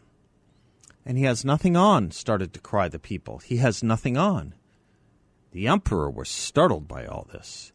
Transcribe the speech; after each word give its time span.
And 1.05 1.19
he 1.19 1.25
has 1.25 1.45
nothing 1.45 1.77
on, 1.77 2.13
started 2.13 2.55
to 2.55 2.61
cry 2.61 2.89
the 2.89 3.01
people. 3.01 3.39
He 3.39 3.57
has 3.57 3.83
nothing 3.83 4.17
on. 4.17 4.55
The 5.51 5.67
emperor 5.67 6.09
was 6.09 6.29
startled 6.29 6.87
by 6.87 7.05
all 7.05 7.27
this, 7.33 7.73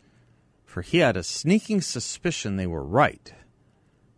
for 0.64 0.82
he 0.82 1.00
had 1.00 1.18
a 1.18 1.24
sneaking 1.24 1.82
suspicion 1.82 2.56
they 2.56 2.68
were 2.68 2.84
right. 2.84 3.34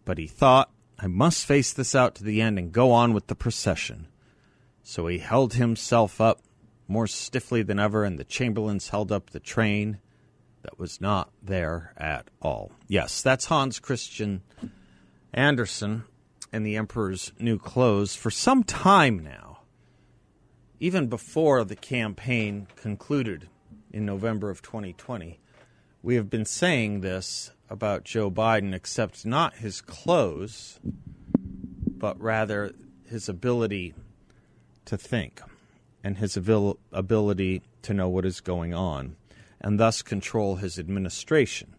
But 0.04 0.18
he 0.20 0.28
thought, 0.28 0.70
I 1.00 1.08
must 1.08 1.46
face 1.46 1.74
this 1.74 1.96
out 1.96 2.14
to 2.16 2.24
the 2.24 2.42
end 2.42 2.60
and 2.60 2.72
go 2.72 2.92
on 2.92 3.14
with 3.14 3.28
the 3.28 3.36
procession. 3.36 4.08
So 4.84 5.08
he 5.08 5.18
held 5.18 5.56
himself 5.56 6.22
up 6.22 6.42
more 6.88 7.08
stiffly 7.08 7.64
than 7.64 7.80
ever, 7.80 8.04
and 8.04 8.20
the 8.20 8.24
chamberlains 8.24 8.90
held 8.90 9.12
up 9.12 9.32
the 9.32 9.40
train 9.40 10.00
that 10.66 10.80
was 10.80 11.00
not 11.00 11.30
there 11.44 11.94
at 11.96 12.28
all. 12.42 12.72
Yes, 12.88 13.22
that's 13.22 13.46
Hans 13.46 13.80
Christian 13.80 14.42
Andersen 15.32 16.06
and 16.52 16.66
the 16.66 16.76
Emperor's 16.76 17.32
New 17.40 17.60
Clothes 17.60 18.16
for 18.16 18.32
some 18.32 18.64
time 18.64 19.24
now, 19.24 19.60
even 20.80 21.06
before 21.06 21.64
the 21.64 21.76
campaign 21.76 22.68
concluded 22.76 23.48
in 23.92 24.08
November 24.08 24.50
of 24.50 24.64
2020. 24.64 25.40
We 26.02 26.16
have 26.16 26.32
been 26.32 26.46
saying 26.46 27.02
this 27.02 27.52
about 27.70 28.04
Joe 28.04 28.32
Biden, 28.32 28.74
except 28.74 29.24
not 29.24 29.58
his 29.58 29.82
clothes, 29.82 30.80
but 30.84 32.20
rather 32.20 32.72
his 33.08 33.30
ability 33.30 33.94
to 34.86 34.98
think 34.98 35.42
and 36.04 36.18
his 36.18 36.36
abil- 36.36 36.80
ability 36.92 37.62
to 37.84 37.94
know 37.94 38.10
what 38.10 38.26
is 38.26 38.42
going 38.42 38.74
on 38.74 39.16
and 39.62 39.80
thus 39.80 40.02
control 40.02 40.58
his 40.58 40.78
administration. 40.80 41.76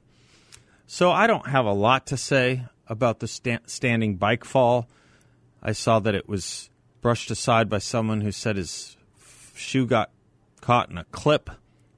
So 0.86 1.10
I 1.10 1.26
don't 1.26 1.48
have 1.48 1.66
a 1.66 1.72
lot 1.72 2.06
to 2.08 2.16
say 2.16 2.64
about 2.86 3.20
the 3.20 3.28
sta- 3.28 3.58
standing 3.66 4.16
bike 4.16 4.44
fall. 4.44 4.88
I 5.62 5.72
saw 5.72 5.98
that 6.00 6.14
it 6.14 6.28
was 6.28 6.70
brushed 7.00 7.30
aside 7.30 7.68
by 7.68 7.78
someone 7.78 8.20
who 8.20 8.32
said 8.32 8.56
his 8.56 8.96
shoe 9.54 9.86
got 9.86 10.10
caught 10.60 10.90
in 10.90 10.98
a 10.98 11.04
clip, 11.04 11.50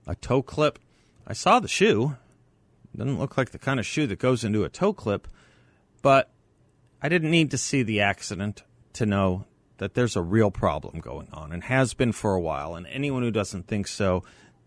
a 0.07 0.15
toe 0.15 0.43
clip. 0.43 0.79
I 1.27 1.33
saw 1.33 1.61
the 1.61 1.69
shoe. 1.69 2.17
Doesn't 2.97 3.19
look 3.19 3.37
like 3.37 3.51
the 3.51 3.59
kind 3.59 3.79
of 3.79 3.87
shoe 3.87 4.07
that 4.07 4.19
goes 4.19 4.43
into 4.43 4.65
a 4.65 4.69
toe 4.69 4.93
clip, 4.93 5.29
but 6.03 6.31
I 7.01 7.09
didn't 7.09 7.31
need 7.31 7.51
to 7.53 7.59
see 7.59 7.83
the 7.83 8.01
accident 8.01 8.65
to 8.95 9.07
know 9.07 9.45
that 9.77 9.95
there's 9.95 10.17
a 10.17 10.23
real 10.23 10.51
problem 10.51 11.01
going 11.01 11.29
on 11.33 11.53
and 11.53 11.63
has 11.65 11.95
been 11.95 12.13
for 12.13 12.35
a 12.35 12.41
while. 12.41 12.75
And 12.75 12.87
anyone 12.89 13.23
who 13.23 13.31
doesn't 13.31 13.69
think 13.69 13.87
so 13.87 14.25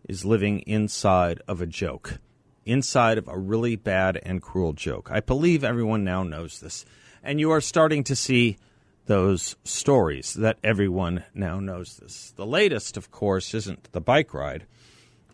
is 0.07 0.25
living 0.25 0.59
inside 0.59 1.41
of 1.47 1.61
a 1.61 1.67
joke, 1.67 2.19
inside 2.65 3.17
of 3.17 3.27
a 3.27 3.37
really 3.37 3.75
bad 3.75 4.19
and 4.23 4.41
cruel 4.41 4.73
joke. 4.73 5.09
I 5.11 5.19
believe 5.19 5.63
everyone 5.63 6.03
now 6.03 6.23
knows 6.23 6.59
this. 6.59 6.85
And 7.23 7.39
you 7.39 7.51
are 7.51 7.61
starting 7.61 8.03
to 8.05 8.15
see 8.15 8.57
those 9.05 9.55
stories 9.63 10.33
that 10.35 10.57
everyone 10.63 11.23
now 11.33 11.59
knows 11.59 11.97
this. 11.97 12.33
The 12.35 12.45
latest, 12.45 12.97
of 12.97 13.11
course, 13.11 13.53
isn't 13.53 13.91
the 13.91 14.01
bike 14.01 14.33
ride 14.33 14.65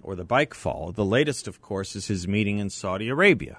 or 0.01 0.15
the 0.15 0.23
bike 0.23 0.53
fall. 0.53 0.91
The 0.91 1.05
latest, 1.05 1.47
of 1.47 1.61
course, 1.61 1.95
is 1.95 2.07
his 2.07 2.27
meeting 2.27 2.59
in 2.59 2.69
Saudi 2.69 3.09
Arabia, 3.09 3.57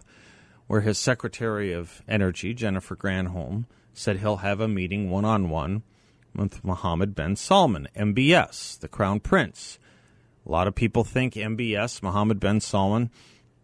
where 0.67 0.81
his 0.81 0.99
Secretary 0.99 1.73
of 1.73 2.03
Energy, 2.09 2.55
Jennifer 2.55 2.97
Granholm, 2.97 3.67
said 3.93 4.19
he'll 4.19 4.39
have 4.39 4.61
a 4.61 4.69
meeting 4.69 5.11
one 5.11 5.25
on 5.25 5.51
one 5.51 5.83
with 6.35 6.65
Mohammed 6.65 7.15
bin 7.15 7.37
Salman, 7.37 7.89
MBS, 7.97 8.79
the 8.79 8.89
Crown 8.89 9.21
Prince. 9.21 9.79
A 10.49 10.51
lot 10.51 10.67
of 10.67 10.75
people 10.75 11.05
think 11.05 11.35
MBS, 11.35 12.03
Mohammed 12.03 12.41
bin 12.41 12.61
Salman, 12.61 13.11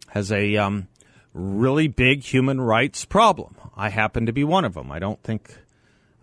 has 0.09 0.31
a 0.31 0.55
um, 0.57 0.87
really 1.33 1.87
big 1.87 2.21
human 2.21 2.61
rights 2.61 3.05
problem. 3.05 3.55
I 3.75 3.89
happen 3.89 4.27
to 4.27 4.33
be 4.33 4.43
one 4.43 4.65
of 4.65 4.75
them. 4.75 4.91
I 4.91 4.99
don't 4.99 5.21
think, 5.23 5.51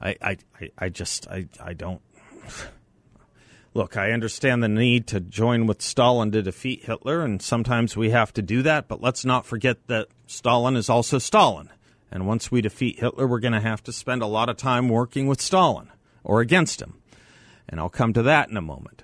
I, 0.01 0.17
I, 0.23 0.37
I 0.79 0.89
just, 0.89 1.27
I, 1.29 1.49
I 1.61 1.73
don't. 1.73 2.01
Look, 3.75 3.97
I 3.97 4.13
understand 4.13 4.63
the 4.63 4.69
need 4.69 5.09
to 5.09 5.19
join 5.21 5.67
with 5.67 5.83
Stalin 5.83 6.31
to 6.33 6.43
defeat 6.43 6.85
Hitler, 6.85 7.23
and 7.23 7.43
sometimes 7.43 7.97
we 7.97 8.11
have 8.11 8.33
to 8.35 8.43
do 8.43 8.63
that, 8.63 8.87
but 8.87 9.01
let's 9.01 9.25
not 9.25 9.47
forget 9.47 9.87
that 9.89 10.09
Stalin 10.27 10.77
is 10.77 10.89
also 10.89 11.19
Stalin. 11.19 11.71
And 12.11 12.27
once 12.27 12.53
we 12.53 12.61
defeat 12.61 13.01
Hitler, 13.01 13.27
we're 13.27 13.41
going 13.41 13.55
to 13.55 13.61
have 13.61 13.83
to 13.85 13.93
spend 13.93 14.23
a 14.23 14.27
lot 14.27 14.51
of 14.51 14.59
time 14.59 14.89
working 14.91 15.27
with 15.27 15.41
Stalin 15.41 15.89
or 16.23 16.41
against 16.41 16.83
him. 16.83 17.01
And 17.69 17.81
I'll 17.81 17.89
come 17.89 18.13
to 18.13 18.23
that 18.23 18.51
in 18.51 18.57
a 18.59 18.63
moment. 18.63 19.03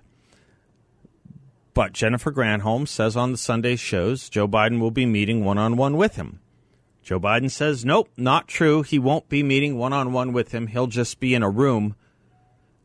But 1.78 1.92
Jennifer 1.92 2.32
Granholm 2.32 2.88
says 2.88 3.16
on 3.16 3.30
the 3.30 3.38
Sunday 3.38 3.76
shows 3.76 4.28
Joe 4.28 4.48
Biden 4.48 4.80
will 4.80 4.90
be 4.90 5.06
meeting 5.06 5.44
one 5.44 5.58
on 5.58 5.76
one 5.76 5.96
with 5.96 6.16
him. 6.16 6.40
Joe 7.04 7.20
Biden 7.20 7.52
says, 7.52 7.84
nope, 7.84 8.08
not 8.16 8.48
true. 8.48 8.82
He 8.82 8.98
won't 8.98 9.28
be 9.28 9.44
meeting 9.44 9.78
one 9.78 9.92
on 9.92 10.12
one 10.12 10.32
with 10.32 10.50
him. 10.50 10.66
He'll 10.66 10.88
just 10.88 11.20
be 11.20 11.34
in 11.34 11.44
a 11.44 11.48
room 11.48 11.94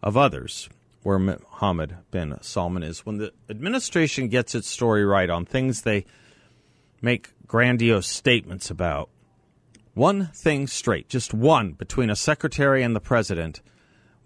of 0.03 0.15
others 0.15 0.69
where 1.01 1.17
Mohammed 1.17 1.97
bin 2.11 2.37
Salman 2.41 2.83
is. 2.83 3.03
When 3.03 3.17
the 3.17 3.33
administration 3.49 4.27
gets 4.27 4.53
its 4.53 4.67
story 4.67 5.03
right 5.03 5.27
on 5.27 5.43
things 5.43 5.81
they 5.81 6.05
make 7.01 7.33
grandiose 7.47 8.05
statements 8.05 8.69
about, 8.69 9.09
one 9.95 10.27
thing 10.35 10.67
straight, 10.67 11.09
just 11.09 11.33
one 11.33 11.71
between 11.71 12.11
a 12.11 12.15
secretary 12.15 12.83
and 12.83 12.95
the 12.95 12.99
president 12.99 13.59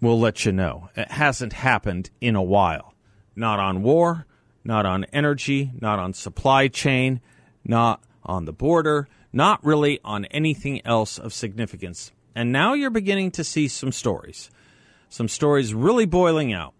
will 0.02 0.20
let 0.20 0.44
you 0.44 0.52
know. 0.52 0.90
It 0.94 1.12
hasn't 1.12 1.54
happened 1.54 2.10
in 2.20 2.36
a 2.36 2.42
while. 2.42 2.92
Not 3.34 3.60
on 3.60 3.82
war, 3.82 4.26
not 4.64 4.86
on 4.86 5.04
energy, 5.12 5.70
not 5.80 5.98
on 5.98 6.12
supply 6.12 6.68
chain, 6.68 7.20
not 7.64 8.02
on 8.24 8.44
the 8.44 8.52
border, 8.52 9.08
not 9.32 9.64
really 9.64 10.00
on 10.04 10.24
anything 10.26 10.84
else 10.86 11.18
of 11.18 11.32
significance. 11.32 12.12
And 12.34 12.52
now 12.52 12.74
you're 12.74 12.90
beginning 12.90 13.30
to 13.32 13.44
see 13.44 13.68
some 13.68 13.92
stories. 13.92 14.50
Some 15.08 15.28
stories 15.28 15.74
really 15.74 16.06
boiling 16.06 16.52
out. 16.52 16.74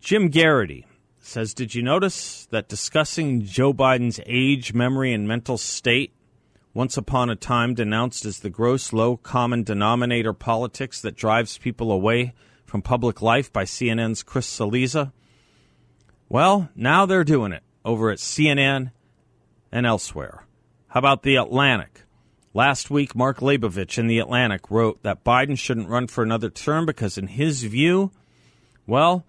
Jim 0.00 0.30
Geraghty 0.30 0.86
says 1.18 1.54
Did 1.54 1.74
you 1.74 1.82
notice 1.82 2.46
that 2.50 2.68
discussing 2.68 3.44
Joe 3.44 3.72
Biden's 3.72 4.20
age, 4.26 4.72
memory, 4.72 5.12
and 5.12 5.26
mental 5.26 5.58
state, 5.58 6.12
once 6.74 6.96
upon 6.96 7.30
a 7.30 7.36
time 7.36 7.74
denounced 7.74 8.24
as 8.24 8.40
the 8.40 8.50
gross, 8.50 8.92
low 8.92 9.16
common 9.16 9.62
denominator 9.62 10.32
politics 10.32 11.00
that 11.00 11.16
drives 11.16 11.58
people 11.58 11.90
away 11.90 12.34
from 12.64 12.82
public 12.82 13.22
life 13.22 13.52
by 13.52 13.64
CNN's 13.64 14.22
Chris 14.22 14.46
Cillizza? 14.46 15.12
Well, 16.28 16.68
now 16.74 17.06
they're 17.06 17.24
doing 17.24 17.52
it 17.52 17.62
over 17.84 18.10
at 18.10 18.18
CNN 18.18 18.90
and 19.70 19.86
elsewhere. 19.86 20.44
How 20.88 20.98
about 20.98 21.22
The 21.22 21.36
Atlantic? 21.36 22.02
Last 22.52 22.90
week, 22.90 23.14
Mark 23.14 23.38
Leibovich 23.38 23.98
in 23.98 24.06
The 24.06 24.18
Atlantic 24.18 24.70
wrote 24.70 25.02
that 25.02 25.22
Biden 25.22 25.58
shouldn't 25.58 25.88
run 25.88 26.06
for 26.06 26.24
another 26.24 26.50
term 26.50 26.86
because, 26.86 27.18
in 27.18 27.26
his 27.28 27.62
view, 27.62 28.10
well, 28.86 29.24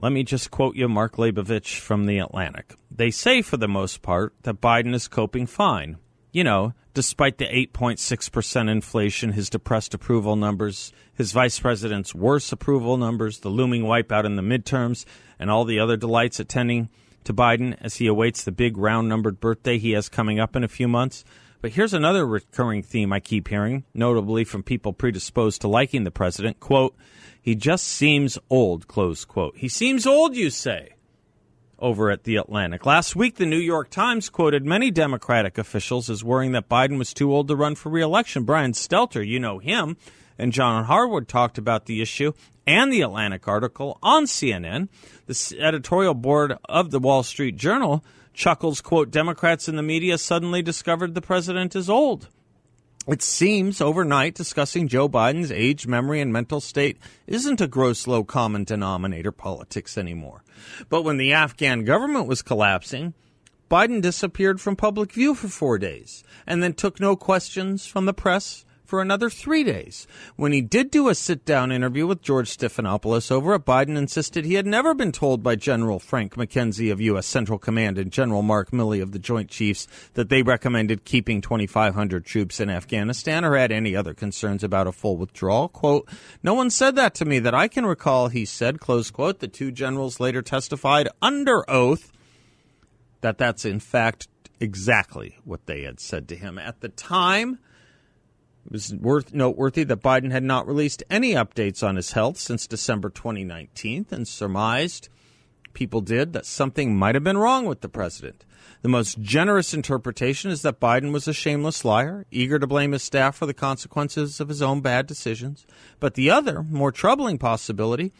let 0.00 0.10
me 0.10 0.24
just 0.24 0.50
quote 0.50 0.74
you 0.74 0.88
Mark 0.88 1.16
Leibovich 1.16 1.78
from 1.78 2.06
The 2.06 2.18
Atlantic. 2.18 2.74
They 2.90 3.10
say, 3.10 3.42
for 3.42 3.58
the 3.58 3.68
most 3.68 4.02
part, 4.02 4.34
that 4.42 4.60
Biden 4.60 4.94
is 4.94 5.06
coping 5.06 5.46
fine. 5.46 5.98
You 6.32 6.42
know, 6.44 6.72
despite 6.94 7.38
the 7.38 7.46
8.6% 7.46 8.70
inflation, 8.70 9.32
his 9.32 9.50
depressed 9.50 9.94
approval 9.94 10.36
numbers, 10.36 10.92
his 11.14 11.32
vice 11.32 11.58
president's 11.58 12.14
worse 12.14 12.52
approval 12.52 12.96
numbers, 12.96 13.40
the 13.40 13.48
looming 13.48 13.82
wipeout 13.82 14.24
in 14.24 14.36
the 14.36 14.42
midterms, 14.42 15.04
and 15.38 15.50
all 15.50 15.64
the 15.64 15.78
other 15.78 15.96
delights 15.96 16.40
attending 16.40 16.88
to 17.24 17.34
Biden 17.34 17.76
as 17.80 17.96
he 17.96 18.06
awaits 18.06 18.44
the 18.44 18.52
big 18.52 18.76
round 18.76 19.08
numbered 19.08 19.40
birthday 19.40 19.78
he 19.78 19.92
has 19.92 20.08
coming 20.08 20.40
up 20.40 20.56
in 20.56 20.64
a 20.64 20.68
few 20.68 20.88
months. 20.88 21.24
But 21.60 21.72
here's 21.72 21.92
another 21.92 22.26
recurring 22.26 22.82
theme 22.82 23.12
I 23.12 23.20
keep 23.20 23.48
hearing, 23.48 23.84
notably 23.92 24.44
from 24.44 24.62
people 24.62 24.92
predisposed 24.94 25.60
to 25.60 25.68
liking 25.68 26.04
the 26.04 26.10
president. 26.10 26.58
Quote, 26.58 26.96
he 27.42 27.54
just 27.54 27.86
seems 27.86 28.38
old, 28.48 28.88
close 28.88 29.24
quote. 29.24 29.56
He 29.56 29.68
seems 29.68 30.06
old, 30.06 30.36
you 30.36 30.50
say, 30.50 30.94
over 31.80 32.10
at 32.10 32.24
The 32.24 32.36
Atlantic. 32.36 32.86
Last 32.86 33.16
week, 33.16 33.36
the 33.36 33.46
New 33.46 33.58
York 33.58 33.90
Times 33.90 34.28
quoted 34.28 34.64
many 34.64 34.90
Democratic 34.90 35.58
officials 35.58 36.10
as 36.10 36.22
worrying 36.22 36.52
that 36.52 36.68
Biden 36.68 36.98
was 36.98 37.14
too 37.14 37.32
old 37.34 37.48
to 37.48 37.56
run 37.56 37.74
for 37.74 37.88
reelection. 37.88 38.44
Brian 38.44 38.72
Stelter, 38.72 39.26
you 39.26 39.40
know 39.40 39.58
him, 39.58 39.96
and 40.38 40.52
John 40.52 40.84
Harwood 40.84 41.28
talked 41.28 41.58
about 41.58 41.86
the 41.86 42.02
issue 42.02 42.32
and 42.66 42.92
the 42.92 43.02
Atlantic 43.02 43.48
article 43.48 43.98
on 44.02 44.24
CNN. 44.24 44.88
The 45.26 45.56
editorial 45.58 46.14
board 46.14 46.54
of 46.68 46.90
the 46.90 47.00
Wall 47.00 47.22
Street 47.22 47.56
Journal 47.56 48.04
chuckles, 48.32 48.80
quote, 48.80 49.10
Democrats 49.10 49.68
in 49.68 49.76
the 49.76 49.82
media 49.82 50.18
suddenly 50.18 50.62
discovered 50.62 51.14
the 51.14 51.20
president 51.20 51.76
is 51.76 51.90
old. 51.90 52.28
It 53.10 53.22
seems 53.22 53.80
overnight 53.80 54.36
discussing 54.36 54.86
Joe 54.86 55.08
Biden's 55.08 55.50
age, 55.50 55.84
memory, 55.84 56.20
and 56.20 56.32
mental 56.32 56.60
state 56.60 56.96
isn't 57.26 57.60
a 57.60 57.66
gross 57.66 58.06
low 58.06 58.22
common 58.22 58.62
denominator 58.62 59.32
politics 59.32 59.98
anymore. 59.98 60.44
But 60.88 61.02
when 61.02 61.16
the 61.16 61.32
Afghan 61.32 61.84
government 61.84 62.28
was 62.28 62.40
collapsing, 62.40 63.14
Biden 63.68 64.00
disappeared 64.00 64.60
from 64.60 64.76
public 64.76 65.12
view 65.12 65.34
for 65.34 65.48
four 65.48 65.76
days 65.76 66.22
and 66.46 66.62
then 66.62 66.72
took 66.72 67.00
no 67.00 67.16
questions 67.16 67.84
from 67.84 68.06
the 68.06 68.14
press 68.14 68.64
for 68.90 69.00
another 69.00 69.30
three 69.30 69.62
days. 69.62 70.08
When 70.34 70.50
he 70.50 70.60
did 70.60 70.90
do 70.90 71.08
a 71.08 71.14
sit 71.14 71.44
down 71.44 71.70
interview 71.70 72.08
with 72.08 72.22
George 72.22 72.50
Stephanopoulos 72.50 73.30
over 73.30 73.54
it, 73.54 73.64
Biden 73.64 73.96
insisted 73.96 74.44
he 74.44 74.54
had 74.54 74.66
never 74.66 74.94
been 74.94 75.12
told 75.12 75.44
by 75.44 75.54
General 75.54 76.00
Frank 76.00 76.34
McKenzie 76.34 76.90
of 76.90 77.00
U.S. 77.00 77.24
Central 77.24 77.56
Command 77.56 77.98
and 77.98 78.10
General 78.10 78.42
Mark 78.42 78.72
Milley 78.72 79.00
of 79.00 79.12
the 79.12 79.20
Joint 79.20 79.48
Chiefs 79.48 79.86
that 80.14 80.28
they 80.28 80.42
recommended 80.42 81.04
keeping 81.04 81.40
2,500 81.40 82.24
troops 82.24 82.58
in 82.58 82.68
Afghanistan 82.68 83.44
or 83.44 83.56
had 83.56 83.70
any 83.70 83.94
other 83.94 84.12
concerns 84.12 84.64
about 84.64 84.88
a 84.88 84.92
full 84.92 85.16
withdrawal. 85.16 85.68
Quote, 85.68 86.08
No 86.42 86.54
one 86.54 86.68
said 86.68 86.96
that 86.96 87.14
to 87.14 87.24
me 87.24 87.38
that 87.38 87.54
I 87.54 87.68
can 87.68 87.86
recall, 87.86 88.26
he 88.26 88.44
said, 88.44 88.80
close 88.80 89.12
quote. 89.12 89.38
The 89.38 89.46
two 89.46 89.70
generals 89.70 90.18
later 90.18 90.42
testified 90.42 91.08
under 91.22 91.68
oath 91.70 92.10
that 93.20 93.38
that's 93.38 93.64
in 93.64 93.78
fact 93.78 94.26
exactly 94.58 95.38
what 95.44 95.66
they 95.66 95.82
had 95.82 96.00
said 96.00 96.26
to 96.28 96.36
him. 96.36 96.58
At 96.58 96.80
the 96.80 96.88
time, 96.88 97.60
it 98.70 98.74
was 98.74 98.94
worth 98.94 99.34
noteworthy 99.34 99.82
that 99.82 100.00
Biden 100.00 100.30
had 100.30 100.44
not 100.44 100.66
released 100.66 101.02
any 101.10 101.32
updates 101.32 101.82
on 101.86 101.96
his 101.96 102.12
health 102.12 102.38
since 102.38 102.68
December 102.68 103.10
2019 103.10 104.06
and 104.12 104.28
surmised 104.28 105.08
people 105.72 106.00
did 106.00 106.32
that 106.32 106.46
something 106.46 106.96
might 106.96 107.16
have 107.16 107.24
been 107.24 107.36
wrong 107.36 107.66
with 107.66 107.80
the 107.80 107.88
president. 107.88 108.44
The 108.82 108.88
most 108.88 109.20
generous 109.20 109.74
interpretation 109.74 110.52
is 110.52 110.62
that 110.62 110.78
Biden 110.78 111.12
was 111.12 111.26
a 111.26 111.32
shameless 111.32 111.84
liar, 111.84 112.26
eager 112.30 112.60
to 112.60 112.66
blame 112.66 112.92
his 112.92 113.02
staff 113.02 113.36
for 113.36 113.46
the 113.46 113.54
consequences 113.54 114.40
of 114.40 114.48
his 114.48 114.62
own 114.62 114.80
bad 114.82 115.06
decisions. 115.08 115.66
But 115.98 116.14
the 116.14 116.30
other, 116.30 116.62
more 116.62 116.92
troubling 116.92 117.38
possibility 117.38 118.12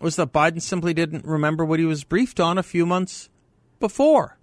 was 0.00 0.16
that 0.16 0.32
Biden 0.32 0.60
simply 0.60 0.92
didn't 0.92 1.24
remember 1.24 1.64
what 1.64 1.78
he 1.78 1.84
was 1.84 2.02
briefed 2.02 2.40
on 2.40 2.58
a 2.58 2.62
few 2.64 2.84
months 2.84 3.30
before. 3.78 4.38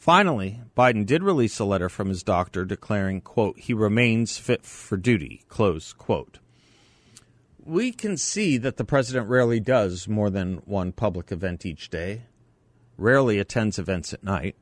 Finally, 0.00 0.62
Biden 0.74 1.04
did 1.04 1.22
release 1.22 1.58
a 1.58 1.64
letter 1.66 1.90
from 1.90 2.08
his 2.08 2.22
doctor 2.22 2.64
declaring, 2.64 3.20
quote, 3.20 3.58
he 3.58 3.74
remains 3.74 4.38
fit 4.38 4.64
for 4.64 4.96
duty, 4.96 5.42
close 5.50 5.92
quote. 5.92 6.38
We 7.62 7.92
can 7.92 8.16
see 8.16 8.56
that 8.56 8.78
the 8.78 8.84
president 8.86 9.28
rarely 9.28 9.60
does 9.60 10.08
more 10.08 10.30
than 10.30 10.62
one 10.64 10.92
public 10.92 11.30
event 11.30 11.66
each 11.66 11.90
day, 11.90 12.22
rarely 12.96 13.38
attends 13.38 13.78
events 13.78 14.14
at 14.14 14.24
night. 14.24 14.56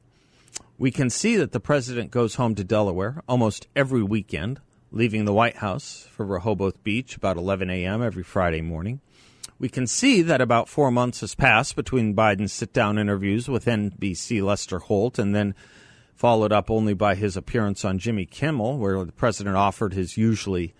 We 0.77 0.91
can 0.91 1.09
see 1.09 1.37
that 1.37 1.53
the 1.53 1.61
president 1.61 2.11
goes 2.11 2.35
home 2.35 2.57
to 2.57 2.65
Delaware 2.65 3.23
almost 3.29 3.69
every 3.77 4.03
weekend, 4.03 4.61
leaving 4.91 5.25
the 5.25 5.33
White 5.33 5.59
House 5.59 6.09
for 6.11 6.27
Rehoboth 6.27 6.83
Beach 6.83 7.15
about 7.15 7.37
11 7.37 7.71
a.m. 7.71 8.03
every 8.03 8.25
Friday 8.25 8.61
morning 8.61 9.01
we 9.59 9.69
can 9.69 9.87
see 9.87 10.23
that 10.23 10.41
about 10.41 10.69
four 10.69 10.91
months 10.91 11.21
has 11.21 11.35
passed 11.35 11.75
between 11.75 12.15
Biden's 12.15 12.53
sit 12.53 12.73
down 12.73 12.99
interviews 12.99 13.49
with 13.49 13.65
NBC 13.65 14.43
Lester 14.43 14.79
Holt 14.79 15.19
and 15.19 15.35
then 15.35 15.55
followed 16.15 16.53
up 16.53 16.71
only 16.71 16.95
by 16.95 17.15
his 17.15 17.37
appearance 17.37 17.85
on 17.85 17.99
Jimmy 17.99 18.25
Kimmel, 18.25 18.79
where 18.79 19.05
the 19.05 19.13
president 19.13 19.57
offered 19.57 19.95
his 19.95 20.17
usually 20.17 20.75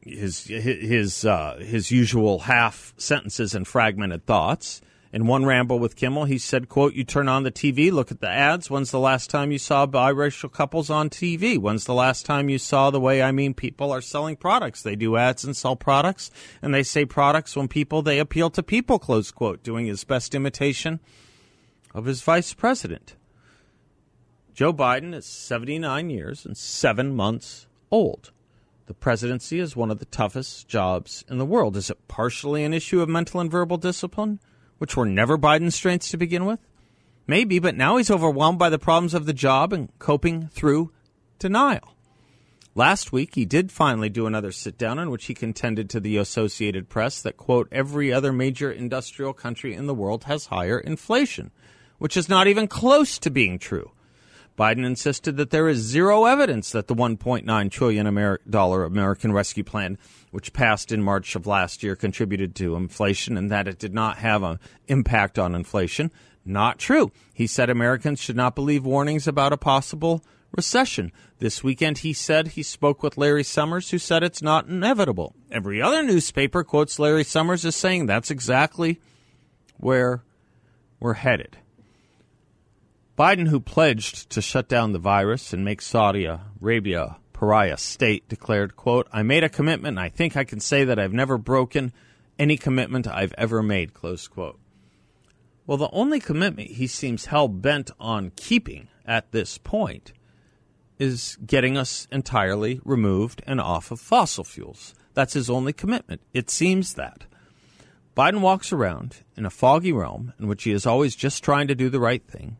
his 0.00 0.44
his 0.46 1.24
uh, 1.24 1.56
his 1.60 1.90
usual 1.90 2.40
half 2.40 2.94
sentences 2.96 3.54
and 3.54 3.66
fragmented 3.66 4.26
thoughts. 4.26 4.80
In 5.12 5.26
one 5.26 5.44
ramble 5.44 5.78
with 5.78 5.94
Kimmel, 5.94 6.24
he 6.24 6.38
said, 6.38 6.70
quote, 6.70 6.94
you 6.94 7.04
turn 7.04 7.28
on 7.28 7.42
the 7.42 7.52
TV, 7.52 7.92
look 7.92 8.10
at 8.10 8.20
the 8.20 8.30
ads. 8.30 8.70
When's 8.70 8.90
the 8.90 8.98
last 8.98 9.28
time 9.28 9.52
you 9.52 9.58
saw 9.58 9.86
biracial 9.86 10.50
couples 10.50 10.88
on 10.88 11.10
TV? 11.10 11.58
When's 11.58 11.84
the 11.84 11.92
last 11.92 12.24
time 12.24 12.48
you 12.48 12.56
saw 12.56 12.90
the 12.90 12.98
way 12.98 13.22
I 13.22 13.30
mean 13.30 13.52
people 13.52 13.92
are 13.92 14.00
selling 14.00 14.36
products? 14.36 14.82
They 14.82 14.96
do 14.96 15.18
ads 15.18 15.44
and 15.44 15.54
sell 15.54 15.76
products, 15.76 16.30
and 16.62 16.72
they 16.72 16.82
say 16.82 17.04
products 17.04 17.54
when 17.54 17.68
people, 17.68 18.00
they 18.00 18.18
appeal 18.18 18.48
to 18.50 18.62
people, 18.62 18.98
close 18.98 19.30
quote, 19.30 19.62
doing 19.62 19.84
his 19.84 20.02
best 20.02 20.34
imitation 20.34 20.98
of 21.94 22.06
his 22.06 22.22
vice 22.22 22.54
president. 22.54 23.14
Joe 24.54 24.72
Biden 24.72 25.14
is 25.14 25.26
79 25.26 26.08
years 26.08 26.46
and 26.46 26.56
seven 26.56 27.14
months 27.14 27.66
old. 27.90 28.30
The 28.86 28.94
presidency 28.94 29.58
is 29.58 29.76
one 29.76 29.90
of 29.90 29.98
the 29.98 30.06
toughest 30.06 30.68
jobs 30.68 31.22
in 31.28 31.36
the 31.36 31.44
world. 31.44 31.76
Is 31.76 31.90
it 31.90 32.08
partially 32.08 32.64
an 32.64 32.72
issue 32.72 33.02
of 33.02 33.10
mental 33.10 33.40
and 33.40 33.50
verbal 33.50 33.76
discipline? 33.76 34.40
Which 34.82 34.96
were 34.96 35.06
never 35.06 35.38
Biden's 35.38 35.76
strengths 35.76 36.10
to 36.10 36.16
begin 36.16 36.44
with? 36.44 36.58
Maybe, 37.24 37.60
but 37.60 37.76
now 37.76 37.98
he's 37.98 38.10
overwhelmed 38.10 38.58
by 38.58 38.68
the 38.68 38.80
problems 38.80 39.14
of 39.14 39.26
the 39.26 39.32
job 39.32 39.72
and 39.72 39.96
coping 40.00 40.48
through 40.48 40.90
denial. 41.38 41.94
Last 42.74 43.12
week, 43.12 43.36
he 43.36 43.44
did 43.44 43.70
finally 43.70 44.08
do 44.08 44.26
another 44.26 44.50
sit 44.50 44.76
down 44.76 44.98
in 44.98 45.08
which 45.08 45.26
he 45.26 45.34
contended 45.34 45.88
to 45.90 46.00
the 46.00 46.16
Associated 46.16 46.88
Press 46.88 47.22
that, 47.22 47.36
quote, 47.36 47.68
every 47.70 48.12
other 48.12 48.32
major 48.32 48.72
industrial 48.72 49.32
country 49.32 49.72
in 49.72 49.86
the 49.86 49.94
world 49.94 50.24
has 50.24 50.46
higher 50.46 50.80
inflation, 50.80 51.52
which 51.98 52.16
is 52.16 52.28
not 52.28 52.48
even 52.48 52.66
close 52.66 53.20
to 53.20 53.30
being 53.30 53.60
true. 53.60 53.92
Biden 54.58 54.84
insisted 54.84 55.36
that 55.36 55.50
there 55.50 55.68
is 55.68 55.78
zero 55.78 56.24
evidence 56.24 56.70
that 56.72 56.86
the 56.86 56.94
1.9 56.94 57.70
trillion 57.70 58.38
dollar 58.48 58.84
American 58.84 59.32
Rescue 59.32 59.64
Plan, 59.64 59.98
which 60.30 60.52
passed 60.52 60.92
in 60.92 61.02
March 61.02 61.34
of 61.34 61.46
last 61.46 61.82
year, 61.82 61.96
contributed 61.96 62.54
to 62.56 62.76
inflation 62.76 63.36
and 63.36 63.50
that 63.50 63.66
it 63.66 63.78
did 63.78 63.94
not 63.94 64.18
have 64.18 64.42
an 64.42 64.58
impact 64.88 65.38
on 65.38 65.54
inflation. 65.54 66.10
Not 66.44 66.78
true. 66.78 67.12
He 67.32 67.46
said 67.46 67.70
Americans 67.70 68.20
should 68.20 68.36
not 68.36 68.54
believe 68.54 68.84
warnings 68.84 69.26
about 69.26 69.52
a 69.52 69.56
possible 69.56 70.24
recession. 70.54 71.12
This 71.38 71.64
weekend, 71.64 71.98
he 71.98 72.12
said 72.12 72.48
he 72.48 72.62
spoke 72.62 73.02
with 73.02 73.16
Larry 73.16 73.44
Summers, 73.44 73.90
who 73.90 73.98
said 73.98 74.22
it's 74.22 74.42
not 74.42 74.66
inevitable. 74.66 75.34
Every 75.50 75.80
other 75.80 76.02
newspaper 76.02 76.62
quotes 76.62 76.98
Larry 76.98 77.24
Summers 77.24 77.64
as 77.64 77.76
saying 77.76 78.06
that's 78.06 78.30
exactly 78.30 79.00
where 79.78 80.24
we're 81.00 81.14
headed. 81.14 81.58
Biden, 83.22 83.46
who 83.46 83.60
pledged 83.60 84.30
to 84.30 84.42
shut 84.42 84.66
down 84.66 84.90
the 84.90 84.98
virus 84.98 85.52
and 85.52 85.64
make 85.64 85.80
Saudi 85.80 86.24
Arabia 86.24 87.18
pariah 87.32 87.76
state, 87.76 88.28
declared, 88.28 88.74
quote, 88.74 89.06
I 89.12 89.22
made 89.22 89.44
a 89.44 89.48
commitment 89.48 89.96
and 89.96 90.04
I 90.04 90.08
think 90.08 90.36
I 90.36 90.42
can 90.42 90.58
say 90.58 90.82
that 90.82 90.98
I've 90.98 91.12
never 91.12 91.38
broken 91.38 91.92
any 92.36 92.56
commitment 92.56 93.06
I've 93.06 93.32
ever 93.38 93.62
made, 93.62 93.94
close 93.94 94.26
quote. 94.26 94.58
Well, 95.68 95.78
the 95.78 95.88
only 95.92 96.18
commitment 96.18 96.72
he 96.72 96.88
seems 96.88 97.26
hell 97.26 97.46
bent 97.46 97.92
on 98.00 98.32
keeping 98.34 98.88
at 99.06 99.30
this 99.30 99.56
point 99.56 100.12
is 100.98 101.38
getting 101.46 101.76
us 101.76 102.08
entirely 102.10 102.80
removed 102.84 103.40
and 103.46 103.60
off 103.60 103.92
of 103.92 104.00
fossil 104.00 104.42
fuels. 104.42 104.96
That's 105.14 105.34
his 105.34 105.48
only 105.48 105.72
commitment. 105.72 106.22
It 106.34 106.50
seems 106.50 106.94
that. 106.94 107.26
Biden 108.16 108.40
walks 108.40 108.72
around 108.72 109.18
in 109.36 109.46
a 109.46 109.50
foggy 109.50 109.92
realm 109.92 110.32
in 110.40 110.48
which 110.48 110.64
he 110.64 110.72
is 110.72 110.86
always 110.86 111.14
just 111.14 111.44
trying 111.44 111.68
to 111.68 111.76
do 111.76 111.88
the 111.88 112.00
right 112.00 112.26
thing 112.26 112.56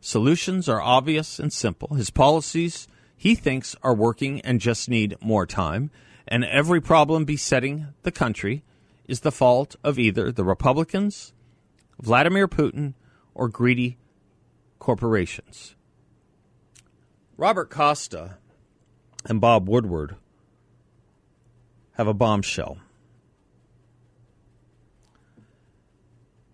Solutions 0.00 0.68
are 0.68 0.80
obvious 0.80 1.38
and 1.38 1.52
simple. 1.52 1.94
His 1.94 2.10
policies, 2.10 2.88
he 3.16 3.34
thinks, 3.34 3.74
are 3.82 3.94
working 3.94 4.40
and 4.42 4.60
just 4.60 4.88
need 4.88 5.16
more 5.20 5.46
time. 5.46 5.90
And 6.26 6.44
every 6.44 6.80
problem 6.80 7.24
besetting 7.24 7.88
the 8.02 8.12
country 8.12 8.62
is 9.06 9.20
the 9.20 9.32
fault 9.32 9.76
of 9.82 9.98
either 9.98 10.30
the 10.30 10.44
Republicans, 10.44 11.32
Vladimir 12.00 12.46
Putin, 12.46 12.94
or 13.34 13.48
greedy 13.48 13.96
corporations. 14.78 15.74
Robert 17.36 17.70
Costa 17.70 18.36
and 19.24 19.40
Bob 19.40 19.68
Woodward 19.68 20.16
have 21.92 22.06
a 22.06 22.14
bombshell. 22.14 22.78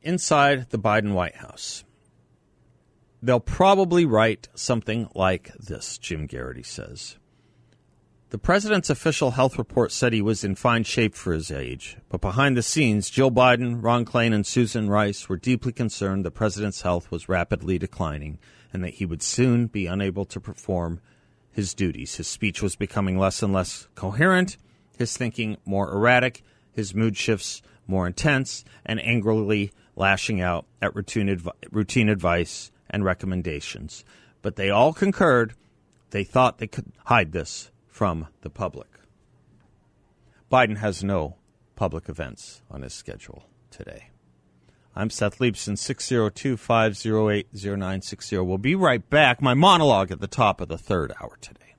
Inside 0.03 0.71
the 0.71 0.79
Biden 0.79 1.13
White 1.13 1.37
House, 1.37 1.85
they'll 3.25 3.41
probably 3.41 4.05
write 4.05 4.49
something 4.55 5.09
like 5.15 5.51
this, 5.55 5.97
Jim 5.97 6.29
Geraghty 6.29 6.63
says. 6.63 7.17
The 8.29 8.39
president's 8.39 8.91
official 8.91 9.31
health 9.31 9.57
report 9.57 9.93
said 9.93 10.13
he 10.13 10.21
was 10.21 10.45
in 10.45 10.57
fine 10.57 10.85
shape 10.85 11.15
for 11.15 11.33
his 11.33 11.51
age, 11.51 11.97
but 12.09 12.21
behind 12.21 12.57
the 12.57 12.63
scenes, 12.63 13.09
Jill 13.09 13.31
Biden, 13.31 13.83
Ron 13.83 14.05
Klain, 14.05 14.35
and 14.35 14.45
Susan 14.45 14.91
Rice 14.91 15.29
were 15.29 15.37
deeply 15.37 15.73
concerned 15.73 16.25
the 16.25 16.31
president's 16.31 16.83
health 16.83 17.11
was 17.11 17.29
rapidly 17.29 17.79
declining 17.79 18.39
and 18.73 18.85
that 18.85 18.95
he 18.95 19.07
would 19.07 19.23
soon 19.23 19.69
be 19.69 19.87
unable 19.87 20.25
to 20.27 20.41
perform 20.41 21.01
his 21.51 21.73
duties. 21.73 22.17
His 22.17 22.27
speech 22.27 22.61
was 22.61 22.77
becoming 22.77 23.19
less 23.19 23.43
and 23.43 23.53
less 23.53 23.89
coherent, 23.95 24.57
his 24.99 25.17
thinking 25.17 25.57
more 25.65 25.91
erratic, 25.93 26.43
his 26.73 26.95
mood 26.95 27.17
shifts 27.17 27.63
more 27.87 28.07
intense, 28.07 28.65
and 28.85 29.01
angrily 29.01 29.73
lashing 29.95 30.41
out 30.41 30.67
at 30.83 30.95
routine, 30.97 31.41
routine 31.71 32.09
advice 32.09 32.73
and 32.95 33.05
recommendations. 33.05 34.05
But 34.41 34.55
they 34.55 34.71
all 34.71 34.93
concurred 34.93 35.55
they 36.11 36.23
thought 36.23 36.59
they 36.59 36.69
could 36.69 36.93
hide 37.07 37.33
this 37.33 37.73
from 37.89 38.29
the 38.43 38.51
public. 38.51 38.87
Biden 40.49 40.77
has 40.77 41.03
no 41.03 41.35
public 41.75 42.09
events 42.09 42.63
on 42.71 42.83
his 42.83 42.95
schedule 42.95 43.47
today. 43.73 44.11
I'm 44.95 45.11
Seth 45.11 45.41
Leibsohn, 45.41 45.77
602 45.77 46.57
508 46.57 47.49
0960. 47.53 48.39
We'll 48.39 48.59
be 48.59 48.77
right 48.77 49.11
back. 49.11 49.43
My 49.43 49.55
monologue 49.55 50.13
at 50.13 50.21
the 50.21 50.29
top 50.29 50.61
of 50.61 50.69
the 50.69 50.79
third 50.79 51.13
hour 51.21 51.37
today. 51.41 51.74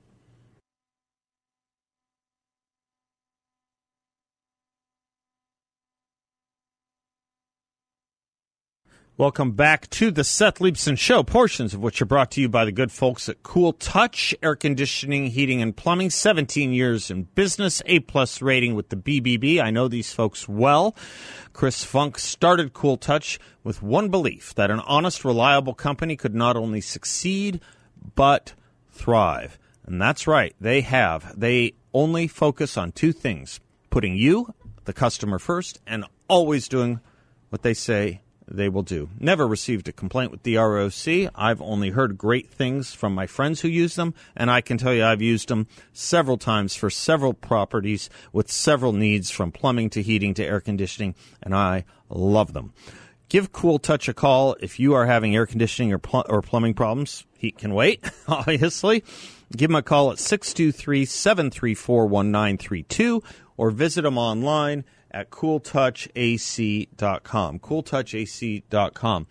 Welcome 9.17 9.53
back 9.53 9.89
to 9.91 10.11
the 10.11 10.25
Seth 10.25 10.59
Leibsohn 10.59 10.97
Show, 10.97 11.23
portions 11.23 11.73
of 11.73 11.79
which 11.79 12.01
are 12.01 12.05
brought 12.05 12.31
to 12.31 12.41
you 12.41 12.49
by 12.49 12.65
the 12.65 12.73
good 12.73 12.91
folks 12.91 13.29
at 13.29 13.43
Cool 13.43 13.71
Touch 13.71 14.35
Air 14.43 14.57
Conditioning, 14.57 15.27
Heating, 15.27 15.61
and 15.61 15.73
Plumbing. 15.73 16.09
17 16.09 16.73
years 16.73 17.09
in 17.09 17.23
business, 17.23 17.81
A 17.85 18.01
plus 18.01 18.41
rating 18.41 18.75
with 18.75 18.89
the 18.89 18.97
BBB. 18.97 19.61
I 19.61 19.71
know 19.71 19.87
these 19.87 20.11
folks 20.11 20.49
well. 20.49 20.97
Chris 21.53 21.85
Funk 21.85 22.19
started 22.19 22.73
Cool 22.73 22.97
Touch 22.97 23.39
with 23.63 23.81
one 23.81 24.09
belief 24.09 24.53
that 24.55 24.69
an 24.69 24.81
honest, 24.81 25.23
reliable 25.23 25.73
company 25.73 26.17
could 26.17 26.35
not 26.35 26.57
only 26.57 26.81
succeed, 26.81 27.61
but 28.15 28.53
thrive. 28.91 29.57
And 29.85 30.01
that's 30.01 30.27
right, 30.27 30.53
they 30.59 30.81
have. 30.81 31.39
They 31.39 31.75
only 31.93 32.27
focus 32.27 32.77
on 32.77 32.91
two 32.91 33.13
things 33.13 33.61
putting 33.89 34.17
you, 34.17 34.53
the 34.83 34.91
customer, 34.91 35.39
first, 35.39 35.79
and 35.87 36.03
always 36.27 36.67
doing 36.67 36.99
what 37.49 37.61
they 37.61 37.73
say 37.73 38.19
they 38.47 38.69
will 38.69 38.83
do. 38.83 39.09
Never 39.19 39.47
received 39.47 39.87
a 39.87 39.91
complaint 39.91 40.31
with 40.31 40.43
the 40.43 40.57
ROC. 40.57 41.31
I've 41.35 41.61
only 41.61 41.89
heard 41.89 42.17
great 42.17 42.49
things 42.49 42.93
from 42.93 43.15
my 43.15 43.27
friends 43.27 43.61
who 43.61 43.67
use 43.67 43.95
them, 43.95 44.13
and 44.35 44.51
I 44.51 44.61
can 44.61 44.77
tell 44.77 44.93
you 44.93 45.03
I've 45.03 45.21
used 45.21 45.49
them 45.49 45.67
several 45.93 46.37
times 46.37 46.75
for 46.75 46.89
several 46.89 47.33
properties 47.33 48.09
with 48.31 48.51
several 48.51 48.93
needs 48.93 49.31
from 49.31 49.51
plumbing 49.51 49.89
to 49.91 50.01
heating 50.01 50.33
to 50.35 50.45
air 50.45 50.59
conditioning, 50.59 51.15
and 51.41 51.55
I 51.55 51.85
love 52.09 52.53
them. 52.53 52.73
Give 53.27 53.51
Cool 53.51 53.79
Touch 53.79 54.07
a 54.07 54.13
call 54.13 54.55
if 54.59 54.79
you 54.79 54.93
are 54.93 55.07
having 55.07 55.35
air 55.35 55.47
conditioning 55.47 55.91
or, 55.91 55.97
pl- 55.97 56.25
or 56.29 56.41
plumbing 56.43 56.75
problems. 56.75 57.25
Heat 57.37 57.57
can 57.57 57.73
wait, 57.73 58.03
obviously. 58.27 59.03
Give 59.55 59.69
them 59.69 59.75
a 59.75 59.81
call 59.81 60.11
at 60.11 60.19
623 60.19 61.05
734 61.05 62.05
1932 62.05 63.23
or 63.57 63.71
visit 63.71 64.03
them 64.03 64.17
online 64.17 64.83
at 65.15 65.31
cooltouchac.com. 65.31 67.59
Cooltouchac.com. 67.59 69.27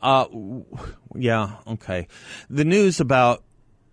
Uh, 0.00 0.26
yeah, 1.16 1.56
okay. 1.66 2.06
The 2.48 2.64
news 2.64 3.00
about 3.00 3.42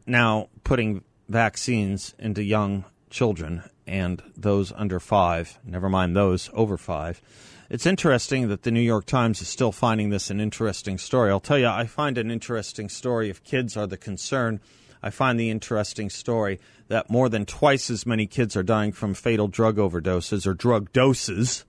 now 0.05 0.50
putting 0.63 1.03
vaccines 1.27 2.13
into 2.20 2.44
young 2.44 2.86
children 3.10 3.63
and 3.88 4.22
those 4.38 4.72
under 4.74 5.00
five, 5.00 5.58
never 5.65 5.89
mind 5.89 6.15
those 6.15 6.51
over 6.53 6.77
five. 6.77 7.24
It's 7.72 7.88
interesting 7.88 8.50
that 8.50 8.62
the 8.62 8.70
New 8.70 8.82
York 8.82 9.08
Times 9.08 9.41
is 9.41 9.48
still 9.48 9.72
finding 9.72 10.12
this 10.12 10.29
an 10.29 10.39
interesting 10.39 11.00
story. 11.00 11.32
I'll 11.32 11.39
tell 11.39 11.58
you, 11.58 11.67
I 11.67 11.88
find 11.88 12.20
an 12.20 12.29
interesting 12.29 12.89
story 12.89 13.32
if 13.32 13.44
kids 13.44 13.75
are 13.75 13.88
the 13.88 13.98
concern. 13.98 14.60
I 15.05 15.12
find 15.12 15.39
the 15.39 15.51
interesting 15.51 16.09
story 16.09 16.59
that 16.88 17.12
more 17.12 17.29
than 17.29 17.45
twice 17.45 17.91
as 17.91 18.07
many 18.07 18.25
kids 18.25 18.55
are 18.55 18.63
dying 18.63 18.91
from 18.91 19.13
fatal 19.13 19.47
drug 19.47 19.77
overdoses 19.77 20.47
or 20.47 20.55
drug 20.55 20.91
doses 20.93 21.63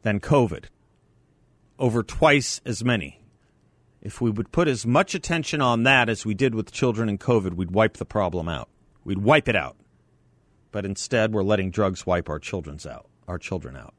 than 0.00 0.18
COVID. 0.18 0.64
Over 1.78 2.02
twice 2.02 2.62
as 2.64 2.82
many. 2.82 3.20
If 4.00 4.18
we 4.18 4.30
would 4.30 4.50
put 4.50 4.66
as 4.66 4.86
much 4.86 5.14
attention 5.14 5.60
on 5.60 5.82
that 5.82 6.08
as 6.08 6.24
we 6.24 6.32
did 6.32 6.54
with 6.54 6.72
children 6.72 7.10
and 7.10 7.20
COVID, 7.20 7.52
we'd 7.52 7.70
wipe 7.70 7.98
the 7.98 8.06
problem 8.06 8.48
out. 8.48 8.70
We'd 9.04 9.18
wipe 9.18 9.46
it 9.46 9.54
out. 9.54 9.76
But 10.70 10.86
instead, 10.86 11.34
we're 11.34 11.42
letting 11.42 11.70
drugs 11.70 12.06
wipe 12.06 12.30
our 12.30 12.38
children's 12.38 12.86
out, 12.86 13.10
our 13.28 13.38
children 13.38 13.76
out. 13.76 13.92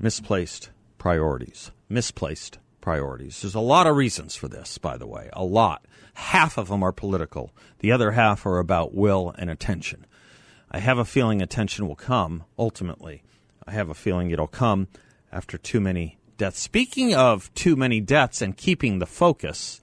Misplaced 0.00 0.70
priorities. 0.98 1.70
Misplaced 1.88 2.58
priorities. 2.80 3.40
There's 3.40 3.54
a 3.54 3.60
lot 3.60 3.86
of 3.86 3.96
reasons 3.96 4.36
for 4.36 4.48
this, 4.48 4.78
by 4.78 4.96
the 4.96 5.06
way, 5.06 5.30
a 5.32 5.44
lot. 5.44 5.84
Half 6.14 6.58
of 6.58 6.68
them 6.68 6.82
are 6.82 6.92
political, 6.92 7.52
the 7.78 7.92
other 7.92 8.12
half 8.12 8.44
are 8.46 8.58
about 8.58 8.94
will 8.94 9.34
and 9.38 9.48
attention. 9.48 10.06
I 10.70 10.78
have 10.78 10.98
a 10.98 11.04
feeling 11.04 11.42
attention 11.42 11.88
will 11.88 11.96
come 11.96 12.44
ultimately. 12.58 13.22
I 13.66 13.72
have 13.72 13.88
a 13.88 13.94
feeling 13.94 14.30
it'll 14.30 14.46
come 14.46 14.88
after 15.32 15.58
too 15.58 15.80
many 15.80 16.18
deaths. 16.36 16.60
Speaking 16.60 17.14
of 17.14 17.52
too 17.54 17.76
many 17.76 18.00
deaths 18.00 18.40
and 18.40 18.56
keeping 18.56 18.98
the 18.98 19.06
focus, 19.06 19.80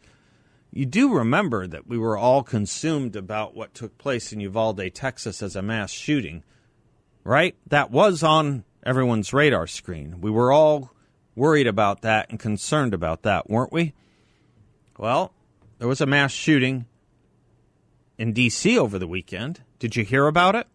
you 0.71 0.85
do 0.85 1.13
remember 1.13 1.67
that 1.67 1.87
we 1.87 1.97
were 1.97 2.17
all 2.17 2.43
consumed 2.43 3.15
about 3.15 3.55
what 3.55 3.73
took 3.73 3.97
place 3.97 4.31
in 4.31 4.39
Uvalde, 4.39 4.93
Texas 4.93 5.41
as 5.41 5.55
a 5.55 5.61
mass 5.61 5.91
shooting, 5.91 6.43
right? 7.23 7.55
That 7.67 7.91
was 7.91 8.23
on 8.23 8.63
everyone's 8.85 9.33
radar 9.33 9.67
screen. 9.67 10.21
We 10.21 10.31
were 10.31 10.51
all 10.51 10.91
worried 11.37 11.67
about 11.67 12.01
that 12.01 12.29
and 12.29 12.39
concerned 12.39 12.93
about 12.93 13.21
that, 13.21 13.49
weren't 13.49 13.71
we? 13.71 13.93
Well, 14.97 15.31
there 15.77 15.87
was 15.87 16.01
a 16.01 16.05
mass 16.05 16.31
shooting 16.31 16.85
in 18.17 18.33
D.C. 18.33 18.77
over 18.77 18.97
the 18.97 19.07
weekend. 19.07 19.61
Did 19.79 19.95
you 19.95 20.03
hear 20.03 20.27
about 20.27 20.55
it? 20.55 20.67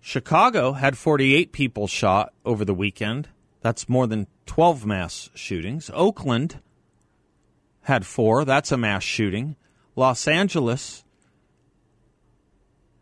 Chicago 0.00 0.72
had 0.72 0.98
48 0.98 1.50
people 1.50 1.86
shot 1.86 2.32
over 2.44 2.64
the 2.64 2.74
weekend. 2.74 3.28
That's 3.62 3.88
more 3.88 4.06
than 4.06 4.28
12 4.44 4.86
mass 4.86 5.30
shootings. 5.34 5.90
Oakland 5.92 6.60
had 7.82 8.06
four. 8.06 8.44
That's 8.44 8.70
a 8.70 8.76
mass 8.76 9.02
shooting. 9.02 9.56
Los 9.96 10.28
Angeles 10.28 11.04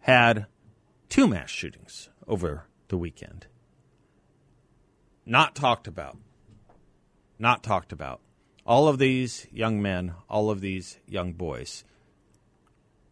had 0.01 0.47
two 1.09 1.27
mass 1.27 1.51
shootings 1.51 2.09
over 2.27 2.65
the 2.89 2.97
weekend. 2.97 3.47
Not 5.27 5.55
talked 5.55 5.87
about. 5.87 6.19
Not 7.39 7.63
talked 7.63 7.93
about. 7.93 8.21
All 8.67 8.89
of 8.89 8.99
these 8.99 9.47
young 9.51 9.81
men, 9.81 10.15
all 10.29 10.51
of 10.51 10.61
these 10.61 10.99
young 11.09 11.33
boys. 11.33 11.85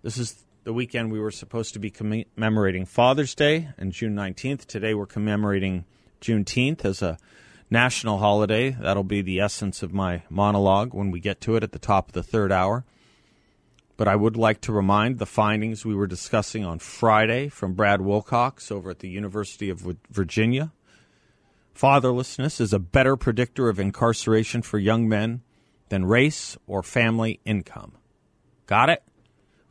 This 0.03 0.19
is 0.19 0.45
the 0.65 0.75
weekend 0.75 1.11
we 1.11 1.21
were 1.21 1.31
supposed 1.31 1.73
to 1.73 1.79
be 1.79 1.91
commemorating 1.91 2.85
Father's 2.85 3.35
Day 3.35 3.71
and 3.79 3.93
June 3.93 4.15
19th. 4.15 4.67
Today 4.67 4.93
we're 4.93 5.07
commemorating 5.07 5.87
Juneteenth 6.21 6.85
as 6.85 7.01
a 7.01 7.17
national 7.71 8.19
holiday. 8.19 8.71
That'll 8.71 9.05
be 9.05 9.23
the 9.23 9.41
essence 9.41 9.83
of 9.83 9.95
my 9.95 10.23
monologue 10.29 10.93
when 10.93 11.11
we 11.11 11.19
get 11.19 11.41
to 11.43 11.57
it 11.57 11.63
at 11.63 11.73
the 11.73 11.79
top 11.79 12.09
of 12.09 12.13
the 12.13 12.23
third 12.23 12.53
hour. 12.53 12.85
But 13.97 14.09
I 14.09 14.17
would 14.17 14.37
like 14.37 14.61
to 14.63 14.73
remind 14.73 15.19
the 15.19 15.27
findings 15.27 15.87
we 15.87 15.95
were 15.95 16.07
discussing 16.07 16.65
on 16.65 16.79
Friday 16.79 17.49
from 17.49 17.73
Brad 17.73 18.03
Wilcox 18.03 18.71
over 18.71 18.91
at 18.91 18.99
the 18.99 19.09
University 19.09 19.71
of 19.71 19.87
Virginia 20.11 20.73
Fatherlessness 21.75 22.61
is 22.61 22.73
a 22.73 22.79
better 22.79 23.17
predictor 23.17 23.69
of 23.69 23.81
incarceration 23.81 24.63
for 24.63 24.79
young 24.79 25.09
men 25.09 25.43
than 25.89 26.05
race 26.05 26.57
or 26.67 26.83
family 26.83 27.41
income. 27.45 27.93
Got 28.67 28.91
it? 28.91 29.03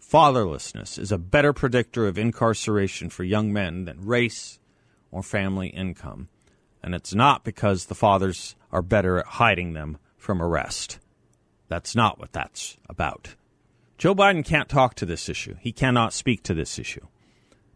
Fatherlessness 0.01 1.00
is 1.00 1.12
a 1.12 1.17
better 1.17 1.53
predictor 1.53 2.08
of 2.08 2.17
incarceration 2.17 3.10
for 3.10 3.24
young 3.24 3.53
men 3.53 3.86
than 3.86 4.05
race 4.05 4.60
or 5.12 5.24
family 5.24 5.70
income. 5.70 6.27
And 6.84 6.93
it's 6.96 7.13
not 7.13 7.43
because 7.43 7.86
the 7.86 7.96
fathers 7.96 8.55
are 8.72 8.81
better 8.81 9.20
at 9.20 9.25
hiding 9.25 9.74
them 9.74 9.98
from 10.17 10.41
arrest. 10.41 11.00
That's 11.67 11.96
not 11.96 12.20
what 12.20 12.34
that's 12.34 12.77
about. 12.89 13.36
Joe 13.98 14.15
Biden 14.15 14.43
can't 14.43 14.67
talk 14.67 14.96
to 14.96 15.05
this 15.05 15.29
issue. 15.29 15.55
He 15.60 15.72
cannot 15.72 16.12
speak 16.12 16.43
to 16.43 16.53
this 16.53 16.77
issue. 16.77 17.08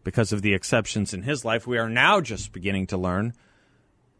Because 0.04 0.32
of 0.32 0.42
the 0.42 0.54
exceptions 0.54 1.14
in 1.14 1.22
his 1.22 1.44
life, 1.44 1.66
we 1.66 1.78
are 1.78 1.88
now 1.88 2.20
just 2.20 2.52
beginning 2.52 2.86
to 2.88 2.98
learn 2.98 3.32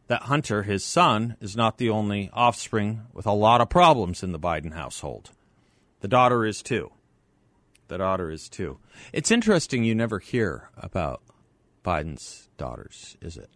that 0.09 0.23
Hunter, 0.23 0.63
his 0.63 0.85
son, 0.85 1.37
is 1.41 1.57
not 1.57 1.79
the 1.79 1.91
only 1.91 2.31
offspring 2.33 3.03
with 3.13 3.27
a 3.27 3.33
lot 3.33 3.61
of 3.61 3.69
problems 3.69 4.23
in 4.23 4.33
the 4.33 4.39
Biden 4.39 4.75
household. 4.75 5.31
The 6.01 6.09
daughter 6.09 6.45
is 6.45 6.63
too. 6.63 6.93
The 7.89 7.99
daughter 7.99 8.31
is 8.31 8.49
too. 8.49 8.79
It's 9.13 9.31
interesting 9.31 9.85
you 9.85 9.95
never 9.95 10.19
hear 10.19 10.71
about 10.77 11.23
Biden's 11.85 12.49
daughters, 12.57 13.17
is 13.21 13.37
it? 13.37 13.51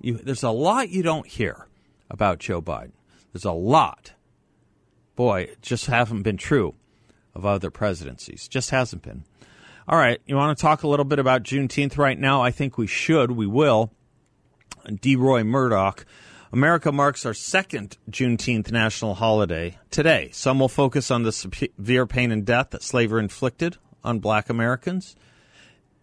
You, 0.00 0.18
there's 0.18 0.42
a 0.42 0.50
lot 0.50 0.90
you 0.90 1.02
don't 1.02 1.26
hear 1.26 1.66
about 2.10 2.38
Joe 2.38 2.62
Biden. 2.62 2.92
There's 3.32 3.44
a 3.44 3.52
lot. 3.52 4.12
Boy, 5.16 5.42
it 5.42 5.62
just 5.62 5.86
haven't 5.86 6.22
been 6.22 6.36
true 6.36 6.74
of 7.34 7.44
other 7.44 7.70
presidencies. 7.70 8.48
Just 8.48 8.70
hasn't 8.70 9.02
been. 9.02 9.24
All 9.88 9.98
right, 9.98 10.20
you 10.26 10.36
want 10.36 10.56
to 10.56 10.62
talk 10.62 10.82
a 10.82 10.88
little 10.88 11.04
bit 11.04 11.18
about 11.18 11.42
Juneteenth 11.42 11.96
right 11.96 12.18
now? 12.18 12.42
I 12.42 12.50
think 12.50 12.76
we 12.76 12.86
should. 12.86 13.30
We 13.30 13.46
will. 13.46 13.92
Deroy 14.88 15.44
Murdock. 15.44 16.06
America 16.52 16.92
marks 16.92 17.26
our 17.26 17.34
second 17.34 17.98
Juneteenth 18.10 18.70
national 18.70 19.14
holiday 19.14 19.78
today. 19.90 20.30
Some 20.32 20.58
will 20.58 20.68
focus 20.68 21.10
on 21.10 21.22
the 21.22 21.32
severe 21.32 22.06
pain 22.06 22.30
and 22.30 22.46
death 22.46 22.70
that 22.70 22.82
slavery 22.82 23.22
inflicted 23.22 23.76
on 24.04 24.20
black 24.20 24.48
Americans. 24.48 25.16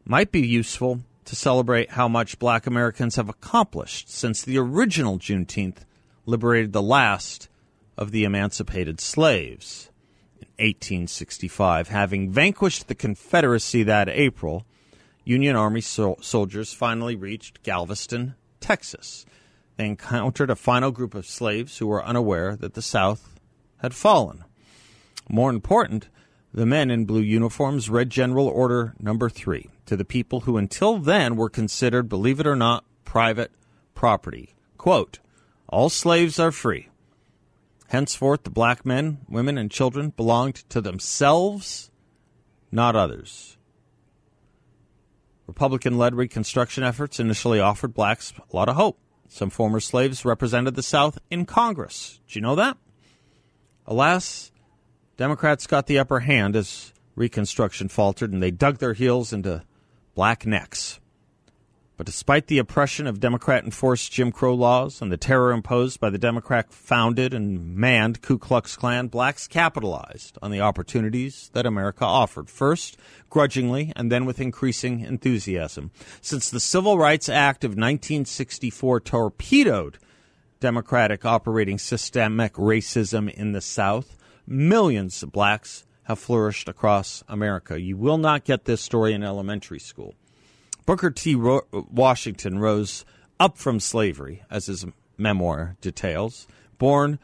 Might 0.06 0.32
be 0.32 0.46
useful 0.46 1.00
to 1.26 1.36
celebrate 1.36 1.92
how 1.92 2.08
much 2.08 2.40
black 2.40 2.68
Americans 2.68 3.16
have 3.16 3.30
accomplished 3.30 4.10
since 4.10 4.42
the 4.42 4.58
original 4.58 5.18
Juneteenth 5.18 5.86
liberated 6.26 6.74
the 6.74 6.82
last 6.82 7.48
of 7.98 8.12
the 8.12 8.24
emancipated 8.24 9.00
slaves 9.00 9.90
in 10.40 10.48
1865. 10.58 11.88
Having 11.88 12.32
vanquished 12.32 12.88
the 12.88 12.96
Confederacy 12.96 13.84
that 13.84 14.10
April, 14.10 14.66
Union 15.24 15.56
Army 15.56 15.82
so- 15.82 16.18
soldiers 16.22 16.74
finally 16.74 17.16
reached 17.16 17.64
Galveston, 17.64 18.36
Texas. 18.64 19.26
They 19.76 19.86
encountered 19.86 20.50
a 20.50 20.56
final 20.56 20.92
group 20.92 21.14
of 21.14 21.26
slaves 21.26 21.78
who 21.78 21.88
were 21.88 22.04
unaware 22.04 22.56
that 22.56 22.76
the 22.76 22.82
South 22.82 23.38
had 23.78 23.94
fallen. 23.94 24.46
More 25.30 25.50
important, 25.50 26.08
the 26.54 26.66
men 26.66 26.90
in 26.90 27.04
blue 27.04 27.22
uniforms 27.22 27.90
read 27.90 28.10
General 28.10 28.48
Order 28.48 28.94
Number 29.00 29.30
3 29.30 29.70
to 29.86 29.98
the 29.98 30.06
people 30.06 30.42
who 30.42 30.56
until 30.56 30.98
then 30.98 31.36
were 31.36 31.50
considered, 31.50 32.08
believe 32.08 32.40
it 32.40 32.48
or 32.48 32.56
not, 32.56 32.86
private 33.04 33.52
property. 33.96 34.56
Quote, 34.78 35.20
All 35.68 35.90
slaves 35.90 36.40
are 36.40 36.52
free. 36.52 36.88
Henceforth, 37.88 38.44
the 38.44 38.50
black 38.50 38.86
men, 38.86 39.18
women, 39.28 39.58
and 39.58 39.70
children 39.70 40.12
belonged 40.12 40.56
to 40.70 40.80
themselves, 40.80 41.92
not 42.72 42.96
others. 42.96 43.58
Republican 45.48 45.98
led 45.98 46.16
Reconstruction 46.16 46.84
efforts 46.84 47.20
initially 47.20 47.60
offered 47.60 47.94
blacks 47.94 48.34
a 48.38 48.56
lot 48.56 48.70
of 48.70 48.76
hope. 48.76 49.00
Some 49.28 49.50
former 49.50 49.80
slaves 49.80 50.26
represented 50.26 50.76
the 50.76 50.84
South 50.84 51.18
in 51.30 51.46
Congress. 51.46 52.20
Do 52.28 52.40
you 52.40 52.42
know 52.42 52.56
that? 52.56 52.78
Alas, 53.86 54.52
Democrats 55.18 55.68
got 55.68 55.88
the 55.88 56.00
upper 56.00 56.22
hand 56.22 56.56
as 56.56 56.94
Reconstruction 57.16 57.90
faltered 57.90 58.32
and 58.32 58.42
they 58.42 58.52
dug 58.52 58.78
their 58.78 58.94
heels 58.94 59.34
into 59.34 59.64
black 60.16 60.46
necks. 60.46 61.00
But 61.96 62.08
despite 62.08 62.48
the 62.48 62.58
oppression 62.58 63.06
of 63.06 63.20
Democrat 63.20 63.64
enforced 63.64 64.12
Jim 64.12 64.32
Crow 64.32 64.56
laws 64.56 65.00
and 65.00 65.12
the 65.12 65.18
terror 65.18 65.52
imposed 65.52 66.00
by 66.00 66.10
the 66.10 66.18
Democrat 66.18 66.74
founded 66.74 67.36
and 67.36 67.76
manned 67.76 68.24
Ku 68.24 68.40
Klux 68.40 68.76
Klan, 68.76 69.08
blacks 69.08 69.48
capitalized 69.48 70.40
on 70.42 70.50
the 70.50 70.60
opportunities 70.60 71.52
that 71.54 71.68
America 71.68 72.04
offered, 72.04 72.50
first 72.50 72.98
grudgingly 73.30 73.94
and 73.96 74.12
then 74.12 74.26
with 74.26 74.42
increasing 74.42 75.02
enthusiasm. 75.02 75.92
Since 76.20 76.50
the 76.50 76.60
Civil 76.60 76.98
Rights 76.98 77.30
Act 77.30 77.64
of 77.64 77.72
1964 77.72 79.00
torpedoed 79.02 80.00
Democratic 80.60 81.26
operating 81.26 81.78
systemic 81.78 82.54
racism 82.54 83.32
in 83.32 83.52
the 83.52 83.62
South, 83.62 84.18
millions 84.48 85.22
of 85.22 85.32
blacks 85.32 85.86
have 86.04 86.18
flourished 86.18 86.68
across 86.68 87.24
America. 87.28 87.80
You 87.80 87.98
will 87.98 88.18
not 88.18 88.46
get 88.46 88.66
this 88.66 88.82
story 88.82 89.14
in 89.14 89.24
elementary 89.24 89.80
school. 89.80 90.16
Booker 90.86 91.12
T. 91.12 91.36
Ro- 91.36 91.68
Washington 91.72 92.60
rose 92.60 93.06
up 93.40 93.58
from 93.58 93.80
slavery, 93.80 94.44
as 94.50 94.68
his 94.68 94.86
memoir 95.18 95.78
details. 95.82 96.48
Born 96.78 97.20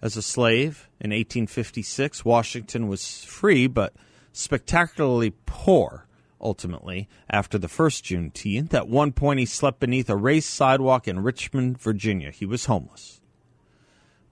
as 0.00 0.16
a 0.16 0.22
slave 0.22 0.88
in 1.00 1.10
1856, 1.10 2.24
Washington 2.24 2.88
was 2.88 3.24
free 3.24 3.66
but 3.66 3.94
spectacularly 4.32 5.34
poor 5.46 6.06
ultimately 6.40 7.08
after 7.30 7.58
the 7.58 7.68
first 7.68 8.04
Juneteenth. 8.04 8.74
At 8.74 8.88
one 8.88 9.12
point, 9.12 9.38
he 9.38 9.46
slept 9.46 9.80
beneath 9.80 10.10
a 10.10 10.16
raised 10.16 10.48
sidewalk 10.48 11.06
in 11.06 11.22
Richmond, 11.22 11.80
Virginia. 11.80 12.30
He 12.30 12.46
was 12.46 12.66
homeless. 12.66 13.20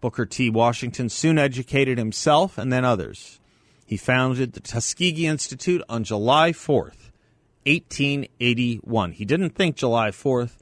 Booker 0.00 0.26
T. 0.26 0.50
Washington 0.50 1.08
soon 1.08 1.38
educated 1.38 1.98
himself 1.98 2.58
and 2.58 2.72
then 2.72 2.84
others. 2.84 3.38
He 3.86 3.96
founded 3.96 4.52
the 4.52 4.60
Tuskegee 4.60 5.26
Institute 5.26 5.82
on 5.88 6.04
July 6.04 6.52
4th, 6.52 7.09
1881. 7.66 9.12
He 9.12 9.24
didn't 9.24 9.50
think 9.50 9.76
July 9.76 10.10
4th 10.10 10.56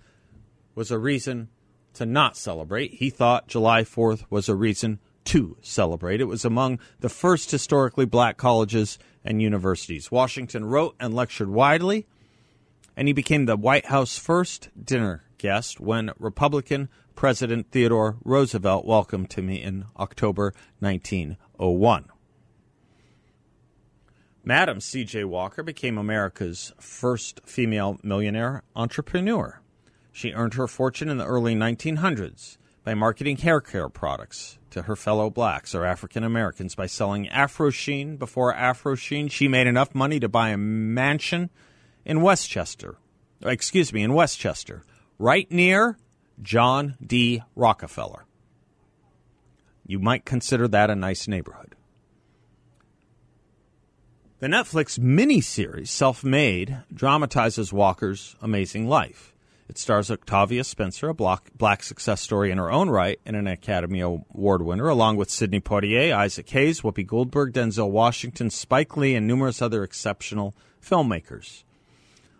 was 0.75 0.91
a 0.91 0.99
reason 0.99 1.49
to 1.95 2.07
not 2.07 2.37
celebrate. 2.37 2.95
He 2.95 3.11
thought 3.11 3.49
July 3.49 3.83
4th 3.83 4.25
was 4.31 4.49
a 4.49 4.55
reason 4.55 5.01
to 5.25 5.57
celebrate. 5.61 6.21
It 6.21 6.25
was 6.25 6.45
among 6.45 6.79
the 7.01 7.09
first 7.09 7.51
historically 7.51 8.07
black 8.07 8.37
colleges 8.37 8.99
and 9.25 9.43
universities. 9.43 10.11
Washington 10.11 10.65
wrote 10.65 10.97
and 10.99 11.13
lectured 11.15 11.51
widely, 11.51 12.07
and 12.97 13.09
he 13.09 13.13
became 13.13 13.47
the 13.47 13.57
White 13.57 13.87
House 13.87 14.19
first 14.19 14.71
dinner 14.83 15.25
guest 15.37 15.81
when 15.81 16.13
Republican 16.19 16.89
President 17.15 17.71
Theodore 17.71 18.17
Roosevelt 18.25 18.87
welcomed 18.87 19.33
him 19.33 19.51
in 19.51 19.85
October 19.99 20.55
1901. 20.79 22.07
Madam 24.49 24.81
C.J. 24.81 25.25
Walker 25.25 25.63
became 25.63 25.99
America's 25.99 26.73
first 26.81 27.43
female 27.45 28.01
millionaire 28.03 28.63
entrepreneur. 28.75 29.61
She 30.11 30.33
earned 30.33 30.55
her 30.55 30.67
fortune 30.67 31.11
in 31.11 31.19
the 31.19 31.27
early 31.27 31.55
1900s 31.55 32.57
by 32.83 32.95
marketing 32.95 33.37
hair 33.37 33.61
care 33.61 33.91
products 33.91 34.59
to 34.71 34.85
her 34.85 34.97
fellow 34.97 35.29
blacks 35.29 35.75
or 35.75 35.85
African 35.85 36.25
Americans 36.25 36.75
by 36.75 36.87
selling 36.87 37.29
Afro 37.29 37.69
Sheen. 37.69 38.17
Before 38.17 38.55
Afro 38.55 38.95
Sheen, 38.95 39.29
she 39.29 39.49
made 39.49 39.67
enough 39.67 39.95
money 39.95 40.19
to 40.19 40.31
buy 40.31 40.49
a 40.49 40.57
mansion 40.57 41.51
in 42.07 42.23
Westchester. 42.23 42.97
Excuse 43.43 43.93
me, 43.93 44.03
in 44.03 44.15
Westchester, 44.15 44.83
right 45.19 45.53
near 45.53 45.99
John 46.41 46.97
D. 47.07 47.43
Rockefeller. 47.55 48.25
You 49.87 49.99
might 49.99 50.25
consider 50.25 50.67
that 50.69 50.89
a 50.89 50.97
nice 50.97 51.29
neighborhood. 51.29 51.75
The 54.40 54.46
Netflix 54.46 55.01
miniseries, 55.01 55.88
Self 55.88 56.22
Made, 56.22 56.85
dramatizes 56.94 57.72
Walker's 57.72 58.37
amazing 58.40 58.87
life. 58.87 59.35
It 59.68 59.79
stars 59.79 60.12
Octavia 60.12 60.62
Spencer, 60.62 61.09
a 61.09 61.14
black 61.14 61.83
success 61.83 62.20
story 62.20 62.53
in 62.53 62.59
her 62.59 62.70
own 62.70 62.88
right, 62.88 63.18
and 63.27 63.35
an 63.35 63.48
Academy 63.48 63.98
Award 63.98 64.62
winner, 64.62 64.87
along 64.87 65.16
with 65.16 65.29
Sidney 65.29 65.59
Poitier, 65.59 66.14
Isaac 66.14 66.48
Hayes, 66.51 66.83
Whoopi 66.83 67.05
Goldberg, 67.05 67.53
Denzel 67.53 67.90
Washington, 67.90 68.48
Spike 68.48 68.96
Lee, 68.96 69.16
and 69.16 69.27
numerous 69.27 69.61
other 69.61 69.83
exceptional 69.83 70.55
filmmakers. 70.81 71.64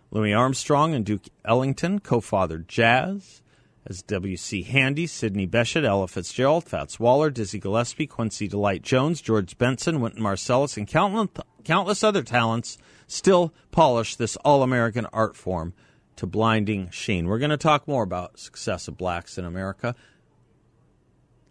Louis 0.09 0.33
Armstrong 0.33 0.93
and 0.93 1.05
Duke 1.05 1.25
Ellington 1.43 1.99
co 1.99 2.21
fathered 2.21 2.69
Jazz 2.69 3.41
as 3.85 4.01
W.C. 4.03 4.63
Handy, 4.63 5.05
Sidney 5.05 5.47
Bechet, 5.47 5.83
Ella 5.83 6.07
Fitzgerald, 6.07 6.63
Fats 6.63 6.97
Waller, 6.97 7.29
Dizzy 7.29 7.59
Gillespie, 7.59 8.07
Quincy 8.07 8.47
Delight 8.47 8.83
Jones, 8.83 9.19
George 9.19 9.57
Benson, 9.57 9.99
Wynton 9.99 10.23
Marsalis, 10.23 10.77
and 10.77 10.87
countless, 10.87 11.27
countless 11.63 12.03
other 12.03 12.23
talents 12.23 12.77
still 13.07 13.53
polish 13.71 14.15
this 14.15 14.35
all 14.37 14.63
American 14.63 15.05
art 15.07 15.35
form 15.35 15.73
to 16.15 16.27
blinding 16.27 16.89
sheen. 16.89 17.27
We're 17.27 17.39
going 17.39 17.49
to 17.49 17.57
talk 17.57 17.87
more 17.87 18.03
about 18.03 18.39
success 18.39 18.87
of 18.87 18.97
blacks 18.97 19.37
in 19.37 19.45
America. 19.45 19.95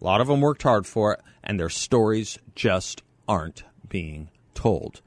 A 0.01 0.05
lot 0.05 0.21
of 0.21 0.29
them 0.29 0.41
worked 0.41 0.63
hard 0.63 0.87
for 0.87 1.15
it, 1.15 1.21
and 1.43 1.59
their 1.59 1.71
stories 1.71 2.39
just 2.55 3.03
aren't 3.27 3.65
being 3.89 4.31
told. 4.55 5.01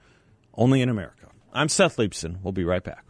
Only 0.54 0.82
in 0.82 0.90
America. 0.90 1.28
I'm 1.54 1.70
Seth 1.70 1.98
Leibsohn. 1.98 2.42
We'll 2.42 2.54
be 2.54 2.66
right 2.66 2.84
back. 2.84 3.06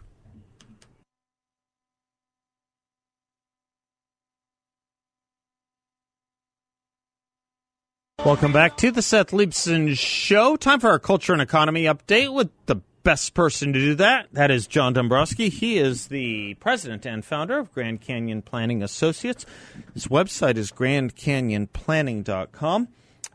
Welcome 8.23 8.53
back 8.53 8.77
to 8.77 8.91
the 8.91 9.01
Seth 9.01 9.31
Leibsohn 9.31 9.97
Show. 9.97 10.55
Time 10.55 10.79
for 10.79 10.91
our 10.91 10.99
culture 10.99 11.33
and 11.33 11.41
economy 11.41 11.85
update 11.85 12.31
with 12.31 12.51
the 12.67 12.75
best 13.01 13.33
person 13.33 13.73
to 13.73 13.79
do 13.79 13.95
that. 13.95 14.27
That 14.31 14.51
is 14.51 14.67
John 14.67 14.93
Dombroski. 14.93 15.49
He 15.49 15.79
is 15.79 16.09
the 16.09 16.53
president 16.55 17.07
and 17.07 17.25
founder 17.25 17.57
of 17.57 17.73
Grand 17.73 18.01
Canyon 18.01 18.43
Planning 18.43 18.83
Associates. 18.83 19.47
His 19.95 20.05
website 20.05 20.57
is 20.57 20.71
grandcanyonplanning.com, 20.71 22.87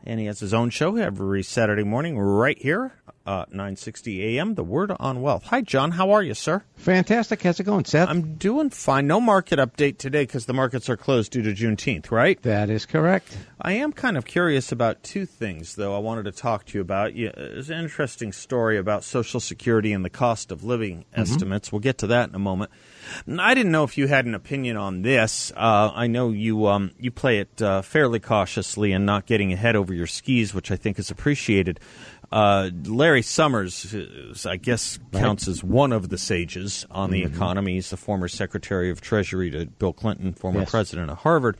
and 0.05 0.19
he 0.21 0.25
has 0.27 0.39
his 0.39 0.53
own 0.53 0.69
show 0.69 0.95
every 0.95 1.43
Saturday 1.43 1.83
morning 1.83 2.17
right 2.17 2.57
here 2.57 2.93
uh, 3.27 3.45
960 3.51 4.39
AM, 4.39 4.55
The 4.55 4.63
Word 4.63 4.91
on 4.99 5.21
Wealth. 5.21 5.43
Hi, 5.47 5.61
John. 5.61 5.91
How 5.91 6.11
are 6.11 6.23
you, 6.23 6.33
sir? 6.33 6.63
Fantastic. 6.77 7.43
How's 7.43 7.59
it 7.59 7.65
going, 7.65 7.83
Seth? 7.83 8.07
I'm 8.07 8.35
doing 8.35 8.69
fine. 8.69 9.05
No 9.05 9.19
market 9.19 9.59
update 9.59 9.97
today 9.97 10.23
because 10.23 10.45
the 10.45 10.53
markets 10.53 10.89
are 10.89 10.95
closed 10.95 11.33
due 11.33 11.41
to 11.41 11.53
Juneteenth, 11.53 12.09
right? 12.09 12.41
that 12.43 12.69
is 12.69 12.85
correct. 12.85 13.37
I 13.61 13.73
am 13.73 13.91
kind 13.91 14.17
of 14.17 14.25
curious 14.25 14.71
about 14.71 15.03
two 15.03 15.25
things, 15.25 15.75
though, 15.75 15.95
I 15.95 15.99
wanted 15.99 16.23
to 16.23 16.31
talk 16.31 16.65
to 16.67 16.77
you 16.77 16.81
about. 16.81 17.15
Yeah, 17.15 17.31
There's 17.35 17.69
an 17.69 17.79
interesting 17.79 18.31
story 18.31 18.77
about 18.77 19.03
Social 19.03 19.41
Security 19.41 19.91
and 19.91 20.05
the 20.05 20.09
cost 20.09 20.51
of 20.51 20.63
living 20.63 21.03
estimates. 21.13 21.71
We'll 21.71 21.81
get 21.81 21.97
to 21.99 22.07
that 22.07 22.29
in 22.29 22.35
a 22.35 22.39
moment. 22.39 22.71
I 23.39 23.53
didn't 23.53 23.71
know 23.71 23.83
if 23.83 23.97
you 23.97 24.07
had 24.07 24.25
an 24.25 24.35
opinion 24.35 24.77
on 24.77 25.01
this. 25.01 25.51
Uh, 25.55 25.91
I 25.93 26.07
know 26.07 26.29
you 26.29 26.67
um, 26.67 26.91
you 26.99 27.11
play 27.11 27.39
it 27.39 27.61
uh, 27.61 27.81
fairly 27.81 28.19
cautiously 28.19 28.91
and 28.91 29.05
not 29.05 29.25
getting 29.25 29.53
ahead 29.53 29.75
over 29.75 29.93
your 29.93 30.07
skis, 30.07 30.53
which 30.53 30.71
I 30.71 30.75
think 30.75 30.99
is 30.99 31.09
appreciated. 31.11 31.79
Uh, 32.29 32.69
Larry 32.83 33.21
Summers, 33.21 33.93
is, 33.93 34.45
I 34.45 34.57
guess, 34.57 34.99
counts 35.13 35.47
as 35.47 35.63
one 35.63 35.93
of 35.93 36.09
the 36.09 36.17
sages 36.17 36.85
on 36.91 37.09
the 37.09 37.23
economy. 37.23 37.75
He's 37.75 37.89
the 37.89 37.95
former 37.95 38.27
Secretary 38.27 38.89
of 38.89 38.99
Treasury 38.99 39.49
to 39.51 39.65
Bill 39.65 39.93
Clinton, 39.93 40.33
former 40.33 40.59
Yes. 40.59 40.69
president 40.71 41.09
of 41.09 41.19
Harvard. 41.19 41.55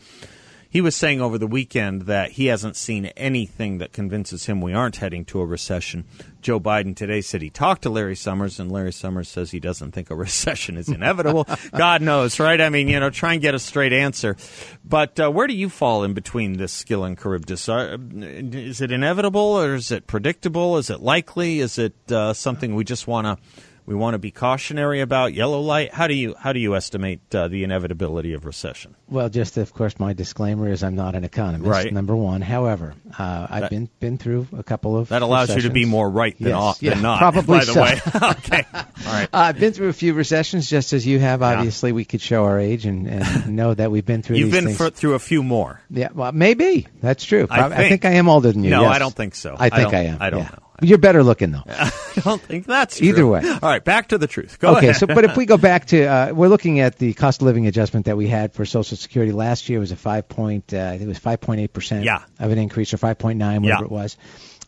He 0.70 0.82
was 0.82 0.96
saying 0.96 1.22
over 1.22 1.38
the 1.38 1.48
weekend 1.48 2.04
that 2.04 2.32
he 2.32 2.48
hasn't 2.48 2.76
seen 2.76 3.08
anything 3.18 3.78
that 3.78 3.94
convinces 3.94 4.46
him 4.46 4.62
we 4.62 4.74
aren't 4.74 4.98
heading 4.98 5.26
to 5.26 5.40
a 5.40 5.46
recession. 5.46 6.06
Joe 6.42 6.60
Biden 6.60 6.96
today 6.96 7.22
said 7.22 7.42
he 7.42 7.50
talked 7.50 7.84
to 7.84 7.90
Larry 7.90 8.16
Summers, 8.16 8.60
and 8.60 8.72
Larry 8.72 8.94
Summers 8.94 9.30
says 9.30 9.52
he 9.52 9.60
doesn't 9.60 9.92
think 9.92 10.10
a 10.10 10.16
recession 10.28 10.78
is 10.78 10.90
inevitable. 10.90 11.48
God 11.76 12.02
knows, 12.02 12.40
right? 12.40 12.60
I 12.60 12.70
mean, 12.70 12.88
you 12.88 13.00
know, 13.00 13.10
try 13.10 13.34
and 13.34 13.42
get 13.42 13.56
a 13.56 13.60
straight 13.60 13.94
answer. 13.94 14.36
But 14.84 15.20
uh, 15.20 15.32
where 15.32 15.48
do 15.48 15.54
you 15.54 15.70
fall 15.70 16.04
in 16.04 16.14
between 16.14 16.66
Scylla 16.68 17.08
and 17.08 17.20
Charybdis? 17.20 17.70
Are, 17.70 17.98
is 18.16 18.82
it 18.82 18.92
inevitable, 18.92 19.42
or 19.42 19.76
is 19.76 19.92
it 19.92 20.08
predictable? 20.08 20.78
Is 20.78 20.90
it 20.90 21.02
likely? 21.02 21.60
Is 21.60 21.78
it 21.78 21.96
uh, 22.12 22.34
something 22.34 22.76
we 22.76 22.84
just 22.84 23.08
want 23.08 23.26
to 23.26 23.38
we 23.88 23.95
want 23.95 24.13
to 24.13 24.19
be 24.19 24.30
cautionary 24.32 25.00
about? 25.02 25.34
Yellow 25.34 25.62
light. 25.62 25.91
How 25.93 26.06
do 26.08 26.13
you 26.13 26.36
how 26.38 26.54
do 26.54 26.60
you 26.60 26.76
estimate 26.76 27.21
uh, 27.34 27.47
the 27.47 27.63
inevitability 27.63 28.34
of 28.34 28.45
recession? 28.45 28.93
Well, 29.10 29.30
just 29.30 29.58
of 29.58 29.73
course, 29.73 29.97
my 29.97 30.13
disclaimer 30.13 30.67
is 30.69 30.84
I'm 30.84 30.95
not 30.95 31.15
an 31.15 31.23
economist. 31.23 31.69
Right. 31.71 31.91
Number 31.91 32.15
one. 32.15 32.41
However, 32.41 32.93
uh, 33.17 33.47
I've 33.50 33.62
That- 33.62 33.69
been 33.71 33.89
been 34.00 34.17
through 34.17 34.47
a 34.56 34.62
couple 34.63 34.97
of 34.97 35.10
That 35.10 35.21
allows 35.21 35.56
you 35.56 35.62
to 35.62 35.69
be 35.69 35.86
more 35.86 36.10
right 36.10 36.38
than, 36.38 36.50
Yes, 36.50 36.56
off, 36.58 36.84
yeah, 36.84 36.93
than 36.93 37.02
not. 37.04 37.19
probably 37.19 37.60
by 37.60 37.65
the 37.65 37.73
way. 37.82 38.00
okay. 38.32 38.63
All 38.73 38.84
right. 39.13 39.30
Uh, 39.34 39.38
I've 39.38 39.60
been 39.60 39.71
through 39.73 39.88
a 39.89 39.93
few 39.93 40.13
recessions, 40.13 40.69
just 40.69 40.91
as 40.93 41.08
you 41.08 41.19
have. 41.19 41.41
Obviously, 41.41 41.93
we 41.93 42.04
could 42.04 42.19
show 42.21 42.43
our 42.43 42.60
age 42.60 42.86
and, 42.86 43.08
and 43.08 43.56
know 43.56 43.73
that 43.73 43.89
we've 43.89 44.06
been 44.06 44.21
through. 44.21 44.36
You've 44.38 44.52
these 44.52 44.63
been 44.65 44.73
fr- 44.76 44.88
through 44.89 45.13
a 45.13 45.19
few 45.19 45.41
more. 45.43 45.80
Yeah, 45.89 46.10
well, 46.13 46.34
maybe 46.34 46.88
that's 47.02 47.23
true. 47.23 47.47
I 47.50 47.58
Prob- 47.60 47.71
I 47.71 47.76
think. 47.78 47.89
think 47.89 48.06
I 48.06 48.12
am 48.17 48.28
older 48.28 48.52
than 48.52 48.65
you. 48.65 48.71
No, 48.71 48.82
yes. 48.82 48.91
I 48.95 49.00
don't 49.00 49.15
think 49.15 49.34
so. 49.36 49.56
I 49.58 49.67
I 49.67 49.69
think 49.69 49.91
don't- 49.91 49.95
I, 49.95 50.04
am. 50.04 50.17
I 50.19 50.30
don't 50.30 50.39
yeah. 50.41 50.50
know. 50.50 50.63
You're 50.82 50.98
better 51.00 51.24
looking 51.24 51.52
though. 51.52 51.63
I 51.68 51.92
don't 52.24 52.42
think 52.42 52.66
that's 52.68 52.98
true. 52.98 53.08
Either 53.08 53.26
way. 53.28 53.42
All 53.48 53.60
right, 53.70 53.84
back 53.84 54.10
to 54.10 54.18
the 54.18 54.28
truth. 54.28 54.60
Go 54.60 54.72
okay, 54.78 54.90
ahead. 54.90 54.96
so 54.98 55.08
but 55.08 55.24
if 55.24 55.36
we 55.36 55.46
go 55.46 55.58
back 55.72 55.86
to, 55.88 56.04
uh, 56.06 56.32
we're 56.34 56.48
looking 56.50 56.80
at 56.80 56.98
the 56.98 57.13
cost 57.13 57.42
of 57.42 57.46
living 57.48 57.66
adjustment 57.68 58.06
that 58.06 58.18
we 58.18 58.28
had 58.28 58.54
for 58.54 58.66
Social 58.66 58.96
Security 58.98 59.32
last 59.32 59.70
year. 59.70 59.80
Was 59.80 59.92
a 59.92 59.96
five 59.96 60.28
point, 60.30 60.74
uh, 60.74 60.78
I 60.86 60.92
think 60.92 61.04
it 61.04 61.08
was 61.08 61.18
five 61.20 61.42
point 61.42 61.62
eight 61.62 61.74
percent 61.74 62.04
Yeah. 62.06 62.24
of 62.40 62.52
an 62.52 62.58
increase, 62.58 62.94
or 62.94 62.98
five 62.98 63.18
point 63.18 63.40
nine, 63.40 63.62
whatever 63.63 63.82
Yeah. 63.84 63.86
it 63.86 63.92
was. 63.92 64.18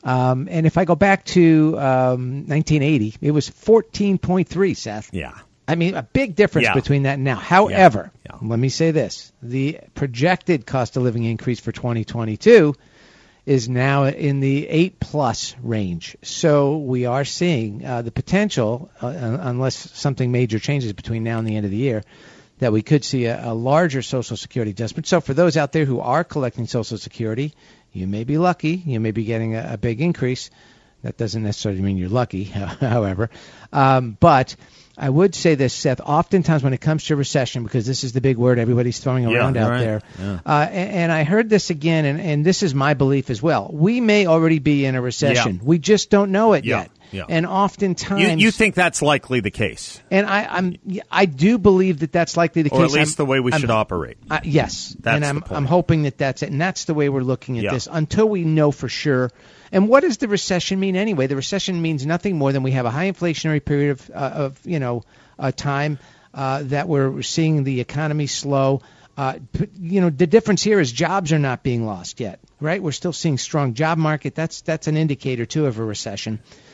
Um, 0.04 0.48
and 0.50 0.66
if 0.66 0.78
I 0.78 0.86
go 0.86 0.96
back 0.96 1.26
to 1.26 1.78
um, 1.78 2.46
1980, 2.48 3.16
it 3.22 3.32
was 3.32 3.50
14.3, 3.50 4.74
Seth. 4.78 5.10
yeah. 5.14 5.34
I 5.68 5.76
mean, 5.76 5.94
a 5.94 6.02
big 6.02 6.36
difference 6.36 6.66
Yeah. 6.68 6.74
between 6.74 7.04
that 7.04 7.16
and 7.16 7.24
now. 7.24 7.36
However, 7.36 8.12
Yeah. 8.26 8.38
let 8.42 8.58
me 8.58 8.70
say 8.70 8.90
this: 8.92 9.32
the 9.44 9.80
projected 9.94 10.66
cost 10.66 10.98
of 10.98 11.04
living 11.04 11.26
increase 11.26 11.60
for 11.60 11.72
2022 11.72 12.74
is 13.50 13.68
now 13.68 14.04
in 14.06 14.42
the 14.42 14.68
eight 14.70 15.00
plus 15.00 15.56
range. 15.64 16.16
So 16.22 16.78
we 16.78 17.08
are 17.08 17.26
seeing 17.26 17.84
uh, 17.84 18.04
the 18.04 18.12
potential, 18.12 18.92
uh, 19.02 19.08
unless 19.08 19.76
something 19.76 20.32
major 20.32 20.60
changes 20.60 20.94
between 20.94 21.24
now 21.24 21.40
and 21.40 21.48
the 21.48 21.56
end 21.56 21.66
of 21.66 21.72
the 21.72 21.78
year, 21.78 22.04
that 22.60 22.72
we 22.72 22.84
could 22.84 23.04
see 23.04 23.26
a, 23.26 23.50
a 23.50 23.54
larger 23.56 24.04
Social 24.04 24.38
Security 24.38 24.70
adjustment. 24.70 25.08
So 25.08 25.20
for 25.20 25.34
those 25.34 25.58
out 25.58 25.72
there 25.72 25.86
who 25.86 26.00
are 26.00 26.24
collecting 26.24 26.68
Social 26.68 27.00
Security, 27.00 27.56
you 27.92 28.06
may 28.06 28.24
be 28.24 28.38
lucky. 28.38 28.84
You 28.86 29.00
may 29.00 29.10
be 29.10 29.24
getting 29.24 29.56
a, 29.56 29.72
a 29.74 29.78
big 29.80 30.00
increase. 30.00 30.52
That 31.02 31.18
doesn't 31.18 31.42
necessarily 31.42 31.82
mean 31.82 31.98
you're 31.98 32.08
lucky, 32.08 32.44
however. 32.44 33.32
Um, 33.74 34.16
but 34.20 34.56
I 35.00 35.10
would 35.10 35.34
say 35.34 35.56
this, 35.56 35.74
Seth. 35.74 36.02
Oftentimes, 36.02 36.62
when 36.62 36.74
it 36.74 36.82
comes 36.82 37.06
to 37.06 37.16
recession, 37.16 37.64
because 37.64 37.86
this 37.86 38.04
is 38.04 38.12
the 38.12 38.22
big 38.22 38.38
word 38.38 38.60
everybody's 38.60 39.00
throwing 39.00 39.24
Yeah, 39.30 39.38
around 39.38 39.56
out 39.58 39.70
right. 39.72 39.80
there, 39.80 40.02
Yeah. 40.20 40.40
uh, 40.46 40.68
and, 40.70 40.92
and 40.92 41.12
I 41.12 41.24
heard 41.24 41.50
this 41.50 41.70
again, 41.70 42.04
and, 42.06 42.20
and 42.20 42.46
this 42.46 42.64
is 42.64 42.76
my 42.76 42.94
belief 42.96 43.30
as 43.30 43.42
well. 43.42 43.70
We 43.72 44.02
may 44.02 44.28
already 44.28 44.60
be 44.60 44.86
in 44.86 44.96
a 44.96 45.02
recession. 45.02 45.56
Yeah. 45.56 45.62
We 45.64 45.80
just 45.80 46.10
don't 46.10 46.32
know 46.32 46.52
it 46.54 46.66
Yeah, 46.66 46.80
yet. 46.82 46.92
yeah. 47.12 47.26
And 47.30 47.46
oftentimes, 47.46 48.42
you 48.42 48.52
think 48.52 48.76
that's 48.76 49.02
likely 49.02 49.40
the 49.40 49.52
case, 49.52 50.02
and 50.12 50.28
I, 50.28 50.46
I'm, 50.46 50.76
I 51.10 51.26
do 51.26 51.58
believe 51.58 52.00
that 52.00 52.12
that's 52.12 52.36
likely 52.36 52.64
the 52.64 52.70
or 52.72 52.80
case. 52.84 52.94
at 52.94 53.00
least 53.00 53.20
I'm- 53.20 53.26
the 53.26 53.30
way 53.32 53.40
we 53.40 53.52
I'm- 53.54 53.62
should 53.62 53.72
operate. 53.72 54.18
uh, 54.30 54.40
yes, 54.44 54.96
That's 55.00 55.16
and 55.16 55.26
I'm. 55.26 55.44
I'm 55.50 55.66
hoping 55.66 56.04
that 56.04 56.18
that's 56.18 56.44
it, 56.44 56.52
and 56.52 56.60
that's 56.60 56.86
the 56.86 56.94
way 56.94 57.08
we're 57.10 57.22
looking 57.24 57.58
at 57.58 57.64
Yeah. 57.64 57.72
this 57.72 57.88
until 57.90 58.28
we 58.28 58.44
know 58.44 58.72
for 58.72 58.90
sure. 58.90 59.32
And 59.72 59.88
what 59.88 60.02
does 60.02 60.18
the 60.18 60.28
recession 60.28 60.80
mean 60.80 60.96
anyway? 60.96 61.28
The 61.28 61.36
recession 61.36 61.82
means 61.82 62.06
nothing 62.06 62.38
more 62.38 62.52
than 62.52 62.64
we 62.64 62.72
have 62.72 62.86
a 62.86 62.90
high 62.90 63.12
inflationary 63.12 63.64
period 63.64 63.92
of, 63.92 64.10
uh, 64.10 64.14
of 64.14 64.60
you 64.66 64.80
know, 64.80 65.04
uh, 65.38 65.52
time 65.52 66.00
uh, 66.34 66.64
that 66.64 66.88
we're 66.88 67.22
seeing 67.22 67.64
the 67.64 67.80
economy 67.80 68.28
slow. 68.28 68.82
Uh, 69.18 69.40
you 69.80 70.02
know, 70.02 70.10
the 70.10 70.28
difference 70.28 70.64
here 70.64 70.80
is 70.80 70.92
jobs 70.92 71.34
are 71.34 71.40
not 71.40 71.62
being 71.62 71.86
lost 71.86 72.20
yet, 72.20 72.40
right? 72.60 72.82
We're 72.82 72.92
still 72.92 73.14
seeing 73.14 73.38
strong 73.38 73.74
job 73.74 73.98
market. 73.98 74.34
That's 74.34 74.62
that's 74.62 74.88
an 74.88 74.96
indicator 74.96 75.46
too 75.46 75.66
of 75.66 75.78
a 75.78 75.84
recession. 75.84 76.40
Uh, 76.42 76.69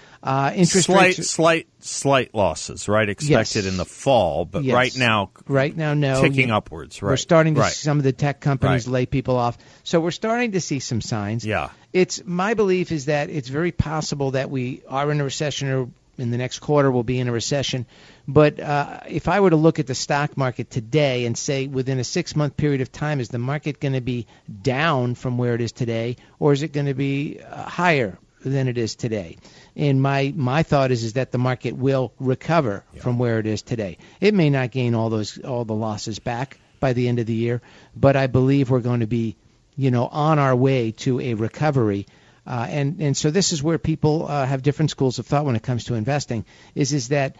interest 0.55 0.85
Slight, 0.87 1.01
rates 1.17 1.29
slight, 1.29 1.67
slight 1.79 2.33
losses, 2.33 2.87
right? 2.89 3.07
Expected 3.07 3.63
Yes. 3.65 3.71
in 3.71 3.77
the 3.77 3.85
fall, 3.85 4.45
but 4.45 4.63
Yes. 4.63 4.73
right 4.73 4.97
now, 4.97 5.29
right 5.47 5.75
now 5.75 5.93
no 5.93 6.21
ticking 6.21 6.49
You- 6.49 6.55
upwards. 6.55 7.01
Right. 7.01 7.11
We're 7.11 7.17
starting 7.17 7.55
to 7.55 7.61
right. 7.61 7.71
see 7.71 7.83
some 7.83 7.97
of 7.97 8.03
the 8.03 8.11
tech 8.13 8.39
companies 8.39 8.87
Right. 8.87 8.93
lay 8.93 9.05
people 9.05 9.35
off. 9.37 9.57
So 9.83 9.99
we're 9.99 10.11
starting 10.11 10.53
to 10.53 10.61
see 10.61 10.79
some 10.79 11.01
signs. 11.01 11.45
Yeah. 11.45 11.69
It's 11.93 12.21
my 12.25 12.53
belief 12.55 12.91
is 12.91 13.05
that 13.05 13.29
it's 13.29 13.49
very 13.49 13.71
possible 13.71 14.31
that 14.31 14.49
we 14.49 14.81
are 14.89 15.11
in 15.11 15.21
a 15.21 15.23
recession 15.23 15.69
or 15.69 15.89
in 16.17 16.31
the 16.31 16.37
next 16.37 16.59
quarter 16.59 16.89
we'll 16.89 17.03
be 17.03 17.19
in 17.19 17.27
a 17.27 17.31
recession. 17.31 17.85
But 18.25 18.57
uh, 18.59 19.01
if 19.09 19.27
I 19.27 19.41
were 19.41 19.49
to 19.49 19.57
look 19.57 19.79
at 19.79 19.87
the 19.87 19.93
stock 19.95 20.37
market 20.37 20.69
today 20.71 21.25
and 21.25 21.37
say 21.37 21.67
within 21.67 21.99
a 21.99 22.03
six 22.05 22.35
month 22.37 22.55
period 22.57 22.79
of 22.81 22.89
time, 22.91 23.19
is 23.19 23.27
the 23.29 23.37
market 23.37 23.79
going 23.81 23.93
to 23.93 24.01
be 24.01 24.25
down 24.63 25.15
from 25.15 25.37
where 25.37 25.53
it 25.55 25.61
is 25.61 25.71
today, 25.73 26.15
or 26.39 26.53
is 26.53 26.63
it 26.63 26.71
going 26.71 26.85
to 26.87 26.93
be 26.93 27.39
uh, 27.41 27.63
higher 27.63 28.17
than 28.49 28.67
it 28.67 28.77
is 28.77 28.95
today? 28.95 29.37
And 29.75 30.01
my 30.01 30.33
my 30.35 30.63
thought 30.63 30.91
is 30.91 31.03
is 31.03 31.13
that 31.13 31.31
the 31.31 31.37
market 31.37 31.75
will 31.75 32.13
recover 32.19 32.83
from 32.97 33.19
where 33.19 33.39
it 33.39 33.47
is 33.47 33.61
today. 33.61 33.97
It 34.21 34.33
may 34.33 34.49
not 34.49 34.71
gain 34.71 34.95
all 34.95 35.09
those 35.09 35.37
all 35.39 35.65
the 35.65 35.73
losses 35.73 36.19
back 36.19 36.59
by 36.79 36.93
the 36.93 37.07
end 37.07 37.19
of 37.19 37.25
the 37.25 37.33
year, 37.33 37.61
but 37.95 38.15
I 38.15 38.27
believe 38.27 38.69
we're 38.69 38.79
going 38.79 38.99
to 38.99 39.07
be, 39.07 39.35
you 39.75 39.91
know, 39.91 40.07
on 40.07 40.39
our 40.39 40.55
way 40.55 40.91
to 40.91 41.19
a 41.19 41.33
recovery. 41.33 42.05
Uh, 42.47 42.67
and 42.69 43.01
and 43.01 43.17
so 43.17 43.31
this 43.31 43.51
is 43.51 43.63
where 43.63 43.77
people 43.77 44.27
uh, 44.27 44.45
have 44.45 44.61
different 44.61 44.91
schools 44.91 45.19
of 45.19 45.25
thought 45.25 45.45
when 45.45 45.55
it 45.55 45.63
comes 45.63 45.85
to 45.85 45.95
investing. 45.95 46.45
Is 46.75 46.93
is 46.93 47.09
that 47.09 47.37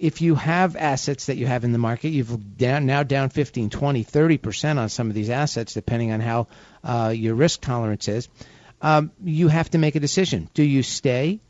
if 0.00 0.22
you 0.22 0.34
have 0.34 0.76
assets 0.76 1.26
that 1.26 1.36
you 1.36 1.46
have 1.46 1.62
in 1.62 1.72
the 1.72 1.78
market, 1.78 2.08
you've 2.08 2.56
down, 2.56 2.86
now 2.86 3.02
down 3.02 3.28
15, 3.28 3.68
20, 3.68 4.02
30 4.02 4.38
percent 4.38 4.78
on 4.78 4.88
some 4.88 5.08
of 5.08 5.14
these 5.14 5.30
assets, 5.30 5.74
depending 5.74 6.10
on 6.10 6.20
how 6.20 6.48
uh, 6.82 7.12
your 7.14 7.34
risk 7.34 7.60
tolerance 7.60 8.08
is. 8.08 8.28
Um, 8.82 9.12
you 9.22 9.48
have 9.48 9.70
to 9.70 9.78
make 9.78 9.94
a 9.94 10.00
decision. 10.00 10.48
Do 10.54 10.62
you 10.62 10.82
stay 10.82 11.40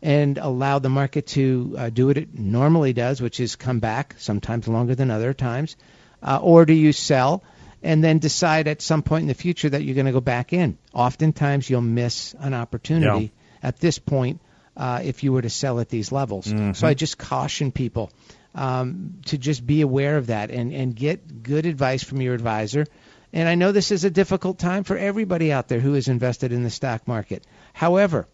and 0.00 0.38
allow 0.38 0.78
the 0.78 0.88
market 0.88 1.26
to 1.28 1.74
uh, 1.76 1.90
do 1.90 2.06
what 2.06 2.16
it 2.16 2.34
normally 2.34 2.92
does, 2.92 3.20
which 3.20 3.40
is 3.40 3.56
come 3.56 3.80
back, 3.80 4.14
sometimes 4.18 4.68
longer 4.68 4.94
than 4.94 5.10
other 5.10 5.34
times, 5.34 5.76
uh, 6.22 6.38
or 6.40 6.64
do 6.64 6.72
you 6.72 6.92
sell 6.92 7.42
and 7.82 8.02
then 8.02 8.18
decide 8.18 8.68
at 8.68 8.80
some 8.82 9.02
point 9.02 9.22
in 9.22 9.28
the 9.28 9.34
future 9.34 9.68
that 9.68 9.82
you're 9.82 9.94
going 9.94 10.06
to 10.06 10.12
go 10.12 10.20
back 10.20 10.52
in? 10.52 10.78
Oftentimes, 10.92 11.68
you'll 11.68 11.80
miss 11.80 12.34
an 12.38 12.54
opportunity 12.54 13.32
at 13.62 13.78
this 13.80 13.98
point 13.98 14.40
uh, 14.76 15.00
if 15.02 15.24
you 15.24 15.32
were 15.32 15.42
to 15.42 15.50
sell 15.50 15.80
at 15.80 15.88
these 15.88 16.12
levels. 16.12 16.46
So 16.72 16.86
I 16.86 16.94
just 16.94 17.18
caution 17.18 17.72
people 17.72 18.10
um, 18.54 19.20
to 19.26 19.38
just 19.38 19.66
be 19.66 19.82
aware 19.82 20.16
of 20.16 20.28
that 20.28 20.50
and, 20.50 20.72
and 20.72 20.94
get 20.94 21.42
good 21.42 21.66
advice 21.66 22.02
from 22.02 22.20
your 22.20 22.34
advisor. 22.34 22.86
And 23.32 23.48
I 23.48 23.54
know 23.54 23.72
this 23.72 23.90
is 23.90 24.04
a 24.04 24.10
difficult 24.10 24.58
time 24.58 24.84
for 24.84 24.96
everybody 24.96 25.52
out 25.52 25.68
there 25.68 25.80
who 25.80 25.94
is 25.94 26.08
invested 26.08 26.52
in 26.52 26.62
the 26.62 26.70
stock 26.70 27.06
market. 27.06 27.46
However, 27.72 28.26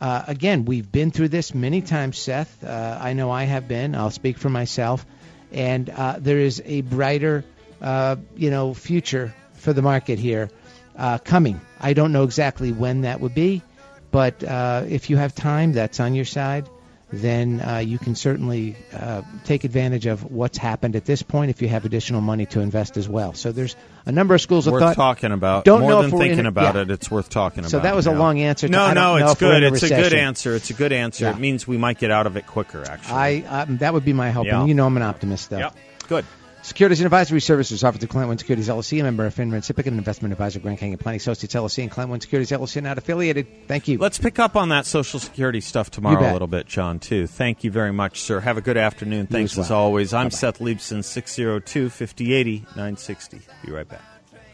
uh, 0.00 0.22
again, 0.26 0.64
we've 0.64 0.90
been 0.90 1.10
through 1.10 1.28
this 1.28 1.54
many 1.54 1.82
times, 1.82 2.18
Seth. 2.18 2.64
Uh, 2.64 2.98
I 3.00 3.12
know 3.12 3.30
I 3.30 3.44
have 3.44 3.68
been. 3.68 3.94
I'll 3.94 4.10
speak 4.10 4.38
for 4.38 4.48
myself. 4.48 5.04
And 5.52 5.90
uh, 5.90 6.16
there 6.18 6.38
is 6.38 6.62
a 6.64 6.82
brighter, 6.82 7.44
uh, 7.80 8.16
you 8.36 8.50
know, 8.50 8.74
future 8.74 9.34
for 9.54 9.72
the 9.72 9.82
market 9.82 10.18
here 10.18 10.50
uh, 10.96 11.18
coming. 11.18 11.60
I 11.80 11.92
don't 11.92 12.12
know 12.12 12.24
exactly 12.24 12.72
when 12.72 13.02
that 13.02 13.20
would 13.20 13.34
be, 13.34 13.62
but 14.10 14.42
uh, 14.44 14.84
if 14.88 15.10
you 15.10 15.16
have 15.16 15.34
time, 15.34 15.72
that's 15.72 16.00
on 16.00 16.14
your 16.14 16.24
side. 16.24 16.68
Then 17.10 17.60
uh, 17.60 17.78
you 17.78 17.98
can 17.98 18.14
certainly 18.14 18.76
uh, 18.92 19.22
take 19.44 19.64
advantage 19.64 20.06
of 20.06 20.30
what's 20.30 20.58
happened 20.58 20.94
at 20.94 21.04
this 21.04 21.22
point 21.22 21.50
if 21.50 21.62
you 21.62 21.68
have 21.68 21.84
additional 21.84 22.20
money 22.20 22.44
to 22.46 22.60
invest 22.60 22.96
as 22.96 23.08
well. 23.08 23.32
So 23.32 23.50
there's 23.50 23.76
a 24.04 24.12
number 24.12 24.34
of 24.34 24.40
schools 24.40 24.66
of 24.66 24.74
worth 24.74 24.82
thought. 24.82 24.96
talking 24.96 25.32
about. 25.32 25.64
Don't 25.64 25.80
More 25.80 25.90
know 25.90 25.96
than 26.02 26.06
if 26.08 26.12
we're 26.12 26.18
thinking 26.20 26.38
in- 26.40 26.46
about 26.46 26.74
yeah. 26.74 26.82
it, 26.82 26.90
it's 26.90 27.10
worth 27.10 27.30
talking 27.30 27.60
about. 27.60 27.70
So 27.70 27.80
that 27.80 27.96
was 27.96 28.06
a 28.06 28.12
long 28.12 28.40
answer 28.40 28.66
to- 28.66 28.72
No, 28.72 28.84
I 28.84 28.94
no, 28.94 29.16
it's 29.16 29.32
if 29.32 29.40
we're 29.40 29.54
in 29.54 29.60
good. 29.60 29.72
a 29.72 29.74
It's 29.74 29.82
a 29.84 29.88
good 29.88 30.12
answer. 30.14 30.54
It's 30.54 30.70
a 30.70 30.74
good 30.74 30.92
answer. 30.92 31.24
Yeah. 31.24 31.30
It 31.32 31.38
means 31.38 31.66
we 31.66 31.78
might 31.78 31.98
get 31.98 32.10
out 32.10 32.26
of 32.26 32.36
it 32.36 32.46
quicker. 32.46 32.84
Actually, 32.84 33.46
I 33.46 33.62
um, 33.62 33.78
that 33.78 33.94
would 33.94 34.04
be 34.04 34.12
my 34.12 34.30
hope. 34.30 34.46
Yeah. 34.46 34.60
And 34.60 34.68
you 34.68 34.74
know 34.74 34.86
I'm 34.86 34.96
an 34.96 35.02
optimist, 35.02 35.50
though. 35.50 35.58
Yep. 35.58 35.76
Good. 36.08 36.24
Securities 36.62 37.00
and 37.00 37.06
advisory 37.06 37.40
services 37.40 37.84
offered 37.84 38.00
to 38.00 38.06
Client 38.08 38.28
One 38.28 38.38
Securities 38.38 38.68
LLC, 38.68 39.00
a 39.00 39.04
member 39.04 39.24
of 39.24 39.34
FINRA 39.34 39.54
and 39.54 39.62
SIPC, 39.62 39.86
and 39.86 39.96
investment 39.96 40.32
advisor 40.32 40.58
Grand 40.58 40.78
Canyon 40.78 40.98
Planning 40.98 41.18
Associates 41.18 41.54
LLC, 41.54 41.82
and 41.82 41.90
Client 41.90 42.10
One 42.10 42.20
Securities 42.20 42.50
LLC 42.50 42.82
not 42.82 42.98
affiliated. 42.98 43.46
Thank 43.68 43.86
you. 43.86 43.98
Let's 43.98 44.18
pick 44.18 44.38
up 44.38 44.56
on 44.56 44.70
that 44.70 44.84
Social 44.84 45.20
Security 45.20 45.60
stuff 45.60 45.90
tomorrow 45.90 46.30
a 46.30 46.32
little 46.32 46.48
bit, 46.48 46.66
John, 46.66 46.98
too. 46.98 47.26
Thank 47.26 47.62
you 47.62 47.70
very 47.70 47.92
much, 47.92 48.20
sir. 48.20 48.40
Have 48.40 48.56
a 48.56 48.60
good 48.60 48.76
afternoon. 48.76 49.28
Thanks 49.28 49.52
as 49.52 49.66
as, 49.66 49.70
always. 49.70 50.12
I'm 50.12 50.30
Seth 50.30 50.58
Leibsohn, 50.58 51.04
602 51.04 51.90
5080 51.90 52.58
960. 52.76 53.40
Be 53.64 53.72
right 53.72 53.88
back. 53.88 54.02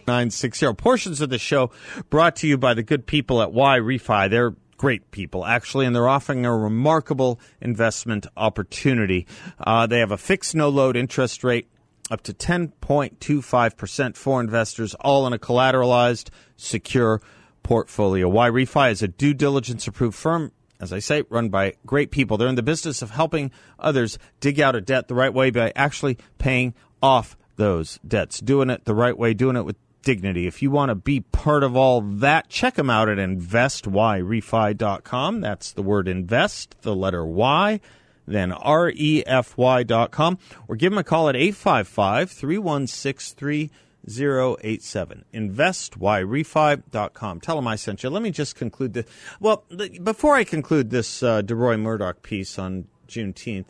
960. 0.07 0.75
Portions 0.75 1.23
of 1.23 1.31
the 1.31 1.39
show 1.39 1.71
brought 2.11 2.37
to 2.37 2.47
you 2.47 2.59
by 2.59 2.75
the 2.75 2.83
good 2.83 3.07
people 3.07 3.41
at 3.41 3.51
Yrefy. 3.51 4.29
They're 4.29 4.55
great 4.77 5.11
people, 5.11 5.45
actually, 5.47 5.87
and 5.87 5.97
they're 5.97 6.09
offering 6.09 6.45
a 6.45 6.55
remarkable 6.55 7.41
investment 7.61 8.27
opportunity. 8.37 9.27
Uh, 9.59 9.87
they 9.87 10.01
have 10.01 10.11
a 10.11 10.19
fixed 10.19 10.55
no 10.55 10.69
load 10.69 10.97
interest 10.97 11.43
rate 11.43 11.69
up 12.11 12.23
to 12.23 12.35
10.25% 12.35 14.17
for 14.17 14.41
investors, 14.41 14.95
all 15.01 15.27
in 15.27 15.33
a 15.33 15.39
collateralized, 15.39 16.31
secure 16.57 17.21
portfolio. 17.63 18.31
Yrefy 18.31 18.93
is 18.93 19.03
a 19.03 19.09
due 19.09 19.35
diligence 19.35 19.87
approved 19.87 20.17
firm, 20.17 20.53
as 20.81 20.93
I 20.93 20.99
say, 20.99 21.23
run 21.31 21.49
by 21.49 21.75
great 21.87 22.11
people. 22.11 22.37
They're 22.37 22.49
in 22.49 22.57
the 22.57 22.63
business 22.63 23.01
of 23.03 23.11
helping 23.11 23.51
others 23.79 24.19
dig 24.41 24.61
out 24.61 24.77
a 24.77 24.81
debt 24.81 25.09
the 25.09 25.15
right 25.15 25.33
way 25.33 25.51
by 25.51 25.73
actually 25.75 26.19
paying 26.39 26.75
off 27.03 27.37
those 27.57 27.99
debts, 28.07 28.41
doing 28.41 28.71
it 28.71 28.85
the 28.85 28.95
right 28.95 29.17
way, 29.17 29.35
doing 29.35 29.57
it 29.57 29.65
with 29.65 29.77
dignity. 30.03 30.47
If 30.47 30.63
you 30.63 30.71
want 30.71 30.91
to 30.91 30.95
be 30.95 31.21
part 31.21 31.65
of 31.65 31.77
all 31.77 32.01
that, 32.01 32.49
check 32.49 32.75
them 32.75 32.91
out 32.91 33.09
at 33.09 33.19
investyrefy.com. 33.19 35.41
That's 35.41 35.73
the 35.73 35.83
word 35.83 36.09
invest, 36.09 36.77
the 36.83 36.95
letter 36.95 37.27
Y, 37.27 37.81
then 38.27 38.51
refy.com, 38.51 40.39
or 40.69 40.77
give 40.77 40.93
them 40.93 40.99
a 40.99 41.05
call 41.05 41.29
at 41.29 41.37
855 41.37 42.31
316 42.31 43.71
3087. 44.07 45.25
Investyrefy.com. 45.33 47.41
Tell 47.41 47.57
them 47.57 47.67
I 47.67 47.77
sent 47.77 48.03
you. 48.03 48.11
Let 48.11 48.23
me 48.23 48.31
just 48.31 48.57
conclude 48.57 48.93
this. 48.95 49.07
Well, 49.41 49.65
before 50.03 50.37
I 50.37 50.45
conclude 50.45 50.91
this 50.91 51.23
uh, 51.23 51.43
Deroy 51.43 51.79
Murdock 51.79 52.23
piece 52.23 52.59
on 52.59 52.87
Juneteenth, 53.09 53.67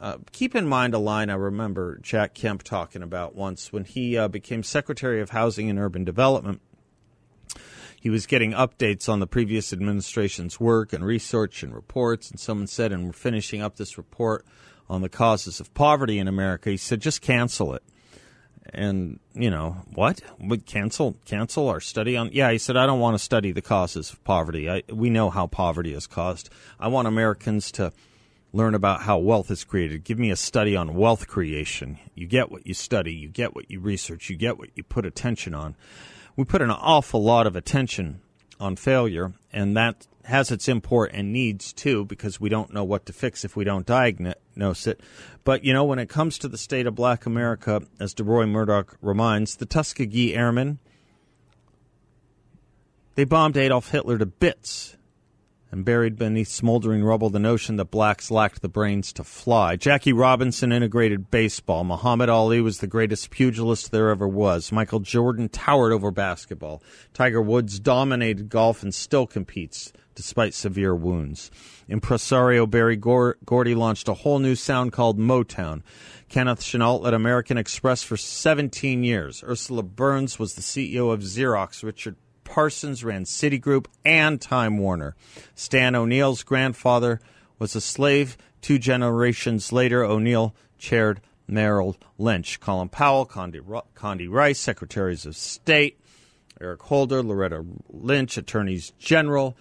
uh, 0.00 0.18
keep 0.32 0.56
in 0.56 0.66
mind 0.66 0.94
a 0.94 0.98
line 0.98 1.30
I 1.30 1.34
remember 1.34 1.98
Jack 2.02 2.34
Kemp 2.34 2.62
talking 2.62 3.02
about 3.02 3.34
once 3.34 3.72
when 3.72 3.84
he 3.84 4.16
uh, 4.16 4.28
became 4.28 4.62
Secretary 4.62 5.20
of 5.20 5.30
Housing 5.30 5.68
and 5.68 5.78
Urban 5.78 6.04
Development. 6.04 6.60
He 8.00 8.08
was 8.08 8.26
getting 8.26 8.52
updates 8.52 9.10
on 9.10 9.20
the 9.20 9.26
previous 9.26 9.72
administration's 9.72 10.58
work 10.58 10.94
and 10.94 11.04
research 11.04 11.62
and 11.62 11.74
reports, 11.74 12.30
and 12.30 12.40
someone 12.40 12.66
said, 12.66 12.92
and 12.92 13.04
we're 13.04 13.12
finishing 13.12 13.60
up 13.60 13.76
this 13.76 13.98
report 13.98 14.46
on 14.88 15.02
the 15.02 15.10
causes 15.10 15.60
of 15.60 15.72
poverty 15.74 16.18
in 16.18 16.26
America. 16.26 16.70
He 16.70 16.78
said, 16.78 17.00
just 17.00 17.20
cancel 17.20 17.74
it. 17.74 17.82
And, 18.72 19.20
you 19.34 19.50
know, 19.50 19.82
what? 19.94 20.22
Would 20.38 20.64
cancel 20.64 21.16
cancel 21.24 21.68
our 21.68 21.80
study 21.80 22.16
on 22.16 22.30
Yeah, 22.32 22.50
he 22.52 22.58
said 22.58 22.76
I 22.76 22.86
don't 22.86 23.00
want 23.00 23.14
to 23.14 23.22
study 23.22 23.52
the 23.52 23.62
causes 23.62 24.10
of 24.12 24.22
poverty. 24.22 24.70
I, 24.70 24.82
we 24.92 25.10
know 25.10 25.28
how 25.28 25.46
poverty 25.46 25.92
is 25.92 26.06
caused. 26.06 26.50
I 26.78 26.88
want 26.88 27.08
Americans 27.08 27.72
to 27.72 27.92
learn 28.52 28.74
about 28.74 29.02
how 29.02 29.18
wealth 29.18 29.50
is 29.50 29.64
created. 29.64 30.04
Give 30.04 30.18
me 30.18 30.30
a 30.30 30.36
study 30.36 30.76
on 30.76 30.94
wealth 30.94 31.26
creation. 31.26 31.98
You 32.14 32.26
get 32.26 32.50
what 32.50 32.66
you 32.66 32.74
study, 32.74 33.12
you 33.12 33.28
get 33.28 33.54
what 33.54 33.70
you 33.70 33.80
research, 33.80 34.30
you 34.30 34.36
get 34.36 34.58
what 34.58 34.70
you 34.74 34.82
put 34.82 35.06
attention 35.06 35.54
on. 35.54 35.76
We 36.40 36.46
put 36.46 36.62
an 36.62 36.70
awful 36.70 37.22
lot 37.22 37.46
of 37.46 37.54
attention 37.54 38.22
on 38.58 38.76
failure, 38.76 39.34
and 39.52 39.76
that 39.76 40.06
has 40.24 40.50
its 40.50 40.68
import 40.68 41.10
and 41.12 41.34
needs 41.34 41.70
too, 41.70 42.06
because 42.06 42.40
we 42.40 42.48
don't 42.48 42.72
know 42.72 42.82
what 42.82 43.04
to 43.04 43.12
fix 43.12 43.44
if 43.44 43.56
we 43.56 43.64
don't 43.64 43.84
diagnose 43.84 44.86
it. 44.86 45.02
But 45.44 45.64
you 45.66 45.74
know, 45.74 45.84
when 45.84 45.98
it 45.98 46.08
comes 46.08 46.38
to 46.38 46.48
the 46.48 46.56
state 46.56 46.86
of 46.86 46.94
Black 46.94 47.26
America, 47.26 47.82
as 48.00 48.14
Deroy 48.14 48.46
Murdock 48.46 48.96
reminds, 49.02 49.56
the 49.56 49.66
Tuskegee 49.66 50.34
Airmen 50.34 50.78
they 53.16 53.24
bombed 53.24 53.58
Adolf 53.58 53.90
Hitler 53.90 54.16
to 54.16 54.24
bits 54.24 54.96
and 55.70 55.84
buried 55.84 56.16
beneath 56.16 56.48
smoldering 56.48 57.04
rubble 57.04 57.30
the 57.30 57.38
notion 57.38 57.76
that 57.76 57.90
blacks 57.90 58.30
lacked 58.30 58.62
the 58.62 58.68
brains 58.68 59.12
to 59.12 59.24
fly. 59.24 59.76
Jackie 59.76 60.12
Robinson 60.12 60.72
integrated 60.72 61.30
baseball. 61.30 61.84
Muhammad 61.84 62.28
Ali 62.28 62.60
was 62.60 62.78
the 62.78 62.86
greatest 62.86 63.30
pugilist 63.30 63.90
there 63.90 64.10
ever 64.10 64.26
was. 64.26 64.72
Michael 64.72 65.00
Jordan 65.00 65.48
towered 65.48 65.92
over 65.92 66.10
basketball. 66.10 66.82
Tiger 67.14 67.40
Woods 67.40 67.78
dominated 67.78 68.48
golf 68.48 68.82
and 68.82 68.94
still 68.94 69.26
competes 69.26 69.92
despite 70.14 70.52
severe 70.52 70.94
wounds. 70.94 71.50
Impresario 71.88 72.66
Berry 72.66 72.96
Gordy 72.96 73.74
launched 73.74 74.08
a 74.08 74.14
whole 74.14 74.38
new 74.38 74.54
sound 74.54 74.92
called 74.92 75.18
Motown. 75.18 75.82
Kenneth 76.28 76.62
Chenault 76.62 76.98
led 76.98 77.14
American 77.14 77.56
Express 77.56 78.02
for 78.02 78.16
17 78.16 79.02
years. 79.02 79.42
Ursula 79.46 79.82
Burns 79.82 80.38
was 80.38 80.54
the 80.54 80.60
CEO 80.60 81.12
of 81.12 81.20
Xerox. 81.20 81.82
Richard 81.82 82.16
Parsons 82.50 83.04
ran 83.04 83.24
Citigroup 83.24 83.86
and 84.04 84.40
Time 84.40 84.78
Warner. 84.78 85.14
Stan 85.54 85.94
O'Neill's 85.94 86.42
grandfather 86.42 87.20
was 87.60 87.76
a 87.76 87.80
slave. 87.80 88.36
Two 88.60 88.76
generations 88.76 89.72
later, 89.72 90.02
O'Neill 90.02 90.52
chaired 90.76 91.20
Merrill 91.46 91.96
Lynch. 92.18 92.58
Colin 92.58 92.88
Powell, 92.88 93.24
Condi, 93.24 93.60
Condi 93.94 94.28
Rice, 94.28 94.58
Secretaries 94.58 95.24
of 95.26 95.36
State, 95.36 96.00
Eric 96.60 96.82
Holder, 96.82 97.22
Loretta 97.22 97.64
Lynch, 97.88 98.36
Attorneys 98.36 98.90
General, 98.98 99.56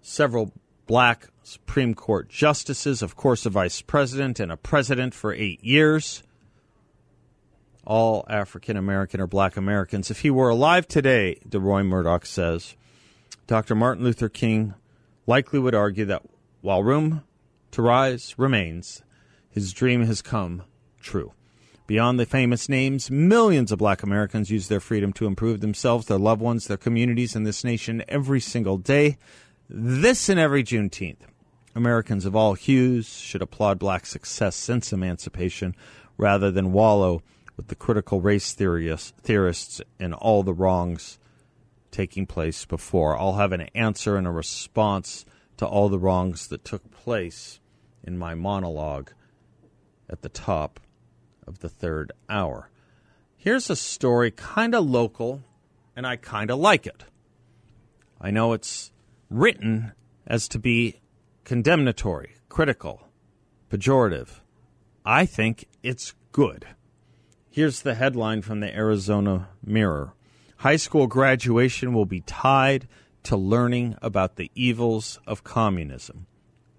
several 0.00 0.50
black 0.86 1.28
Supreme 1.42 1.94
Court 1.94 2.30
justices, 2.30 3.02
of 3.02 3.16
course, 3.16 3.44
a 3.44 3.50
vice 3.50 3.82
president 3.82 4.40
and 4.40 4.50
a 4.50 4.56
president 4.56 5.12
for 5.12 5.34
eight 5.34 5.62
years 5.62 6.22
all 7.84 8.24
African 8.28 8.76
American 8.76 9.20
or 9.20 9.26
black 9.26 9.56
Americans. 9.56 10.10
If 10.10 10.20
he 10.20 10.30
were 10.30 10.48
alive 10.48 10.86
today, 10.86 11.38
Deroy 11.48 11.84
Murdock 11.84 12.26
says, 12.26 12.76
Dr. 13.46 13.74
Martin 13.74 14.04
Luther 14.04 14.28
King 14.28 14.74
likely 15.26 15.58
would 15.58 15.74
argue 15.74 16.04
that 16.06 16.22
while 16.60 16.82
room 16.82 17.24
to 17.72 17.82
rise 17.82 18.34
remains, 18.38 19.02
his 19.48 19.72
dream 19.72 20.04
has 20.04 20.22
come 20.22 20.62
true. 21.00 21.32
Beyond 21.86 22.20
the 22.20 22.26
famous 22.26 22.68
names, 22.68 23.10
millions 23.10 23.72
of 23.72 23.80
black 23.80 24.04
Americans 24.04 24.50
use 24.50 24.68
their 24.68 24.78
freedom 24.78 25.12
to 25.14 25.26
improve 25.26 25.60
themselves, 25.60 26.06
their 26.06 26.18
loved 26.18 26.40
ones, 26.40 26.68
their 26.68 26.76
communities, 26.76 27.34
and 27.34 27.44
this 27.44 27.64
nation 27.64 28.04
every 28.06 28.38
single 28.38 28.76
day. 28.76 29.18
This 29.68 30.28
and 30.28 30.38
every 30.38 30.62
Juneteenth. 30.62 31.22
Americans 31.74 32.24
of 32.26 32.36
all 32.36 32.54
hues 32.54 33.08
should 33.18 33.42
applaud 33.42 33.78
black 33.80 34.06
success 34.06 34.54
since 34.54 34.92
emancipation 34.92 35.74
rather 36.16 36.50
than 36.52 36.72
wallow 36.72 37.22
with 37.60 37.68
the 37.68 37.74
critical 37.74 38.22
race 38.22 38.54
theorists, 38.54 39.12
theorists 39.20 39.82
and 39.98 40.14
all 40.14 40.42
the 40.42 40.54
wrongs 40.54 41.18
taking 41.90 42.24
place 42.24 42.64
before. 42.64 43.18
I'll 43.18 43.34
have 43.34 43.52
an 43.52 43.68
answer 43.74 44.16
and 44.16 44.26
a 44.26 44.30
response 44.30 45.26
to 45.58 45.66
all 45.66 45.90
the 45.90 45.98
wrongs 45.98 46.46
that 46.46 46.64
took 46.64 46.90
place 46.90 47.60
in 48.02 48.16
my 48.16 48.34
monologue 48.34 49.10
at 50.08 50.22
the 50.22 50.30
top 50.30 50.80
of 51.46 51.58
the 51.58 51.68
third 51.68 52.12
hour. 52.30 52.70
Here's 53.36 53.68
a 53.68 53.76
story 53.76 54.30
kind 54.30 54.74
of 54.74 54.88
local, 54.88 55.42
and 55.94 56.06
I 56.06 56.16
kind 56.16 56.50
of 56.50 56.58
like 56.58 56.86
it. 56.86 57.04
I 58.18 58.30
know 58.30 58.54
it's 58.54 58.90
written 59.28 59.92
as 60.26 60.48
to 60.48 60.58
be 60.58 61.02
condemnatory, 61.44 62.36
critical, 62.48 63.10
pejorative. 63.68 64.40
I 65.04 65.26
think 65.26 65.68
it's 65.82 66.14
good. 66.32 66.66
Here's 67.52 67.82
the 67.82 67.96
headline 67.96 68.42
from 68.42 68.60
the 68.60 68.72
Arizona 68.72 69.48
Mirror 69.64 70.14
High 70.58 70.76
school 70.76 71.08
graduation 71.08 71.92
will 71.92 72.06
be 72.06 72.20
tied 72.20 72.86
to 73.24 73.36
learning 73.36 73.96
about 74.00 74.36
the 74.36 74.52
evils 74.54 75.18
of 75.26 75.42
communism. 75.42 76.26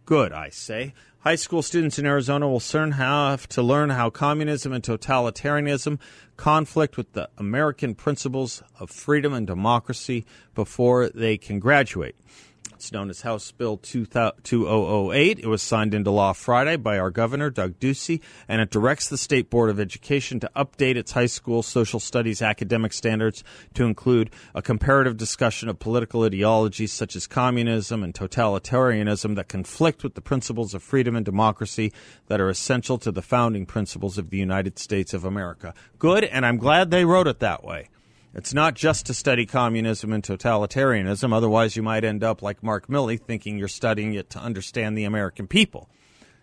Good, 0.05 0.31
I 0.31 0.47
say. 0.47 0.93
High 1.19 1.35
school 1.35 1.61
students 1.61 1.99
in 1.99 2.05
Arizona 2.05 2.47
will 2.47 2.61
soon 2.61 2.93
have 2.93 3.49
to 3.49 3.61
learn 3.61 3.89
how 3.89 4.09
communism 4.09 4.71
and 4.71 4.81
totalitarianism 4.81 5.99
conflict 6.37 6.95
with 6.95 7.11
the 7.11 7.29
American 7.37 7.93
principles 7.93 8.63
of 8.79 8.89
freedom 8.89 9.33
and 9.33 9.45
democracy 9.45 10.25
before 10.55 11.09
they 11.09 11.37
can 11.37 11.59
graduate. 11.59 12.15
It's 12.81 12.91
known 12.91 13.11
as 13.11 13.21
House 13.21 13.51
Bill 13.51 13.77
2008. 13.77 15.37
It 15.37 15.45
was 15.45 15.61
signed 15.61 15.93
into 15.93 16.09
law 16.09 16.33
Friday 16.33 16.77
by 16.77 16.97
our 16.97 17.11
governor, 17.11 17.51
Doug 17.51 17.79
Ducey, 17.79 18.21
and 18.47 18.59
it 18.59 18.71
directs 18.71 19.07
the 19.07 19.19
State 19.19 19.51
Board 19.51 19.69
of 19.69 19.79
Education 19.79 20.39
to 20.39 20.49
update 20.55 20.95
its 20.95 21.11
high 21.11 21.27
school 21.27 21.61
social 21.61 21.99
studies 21.99 22.41
academic 22.41 22.91
standards 22.91 23.43
to 23.75 23.85
include 23.85 24.31
a 24.55 24.63
comparative 24.63 25.15
discussion 25.15 25.69
of 25.69 25.77
political 25.77 26.23
ideologies 26.23 26.91
such 26.91 27.15
as 27.15 27.27
communism 27.27 28.01
and 28.01 28.15
totalitarianism 28.15 29.35
that 29.35 29.47
conflict 29.47 30.03
with 30.03 30.15
the 30.15 30.19
principles 30.21 30.73
of 30.73 30.81
freedom 30.81 31.15
and 31.15 31.23
democracy 31.23 31.93
that 32.29 32.41
are 32.41 32.49
essential 32.49 32.97
to 32.97 33.11
the 33.11 33.21
founding 33.21 33.67
principles 33.67 34.17
of 34.17 34.31
the 34.31 34.37
United 34.37 34.79
States 34.79 35.13
of 35.13 35.23
America. 35.23 35.75
Good, 35.99 36.23
and 36.23 36.47
I'm 36.47 36.57
glad 36.57 36.89
they 36.89 37.05
wrote 37.05 37.27
it 37.27 37.41
that 37.41 37.63
way. 37.63 37.89
It's 38.33 38.53
not 38.53 38.75
just 38.75 39.05
to 39.07 39.13
study 39.13 39.45
communism 39.45 40.13
and 40.13 40.23
totalitarianism, 40.23 41.33
otherwise, 41.33 41.75
you 41.75 41.83
might 41.83 42.05
end 42.05 42.23
up 42.23 42.41
like 42.41 42.63
Mark 42.63 42.87
Milley 42.87 43.19
thinking 43.19 43.57
you're 43.57 43.67
studying 43.67 44.13
it 44.13 44.29
to 44.29 44.39
understand 44.39 44.97
the 44.97 45.03
American 45.03 45.47
people. 45.47 45.89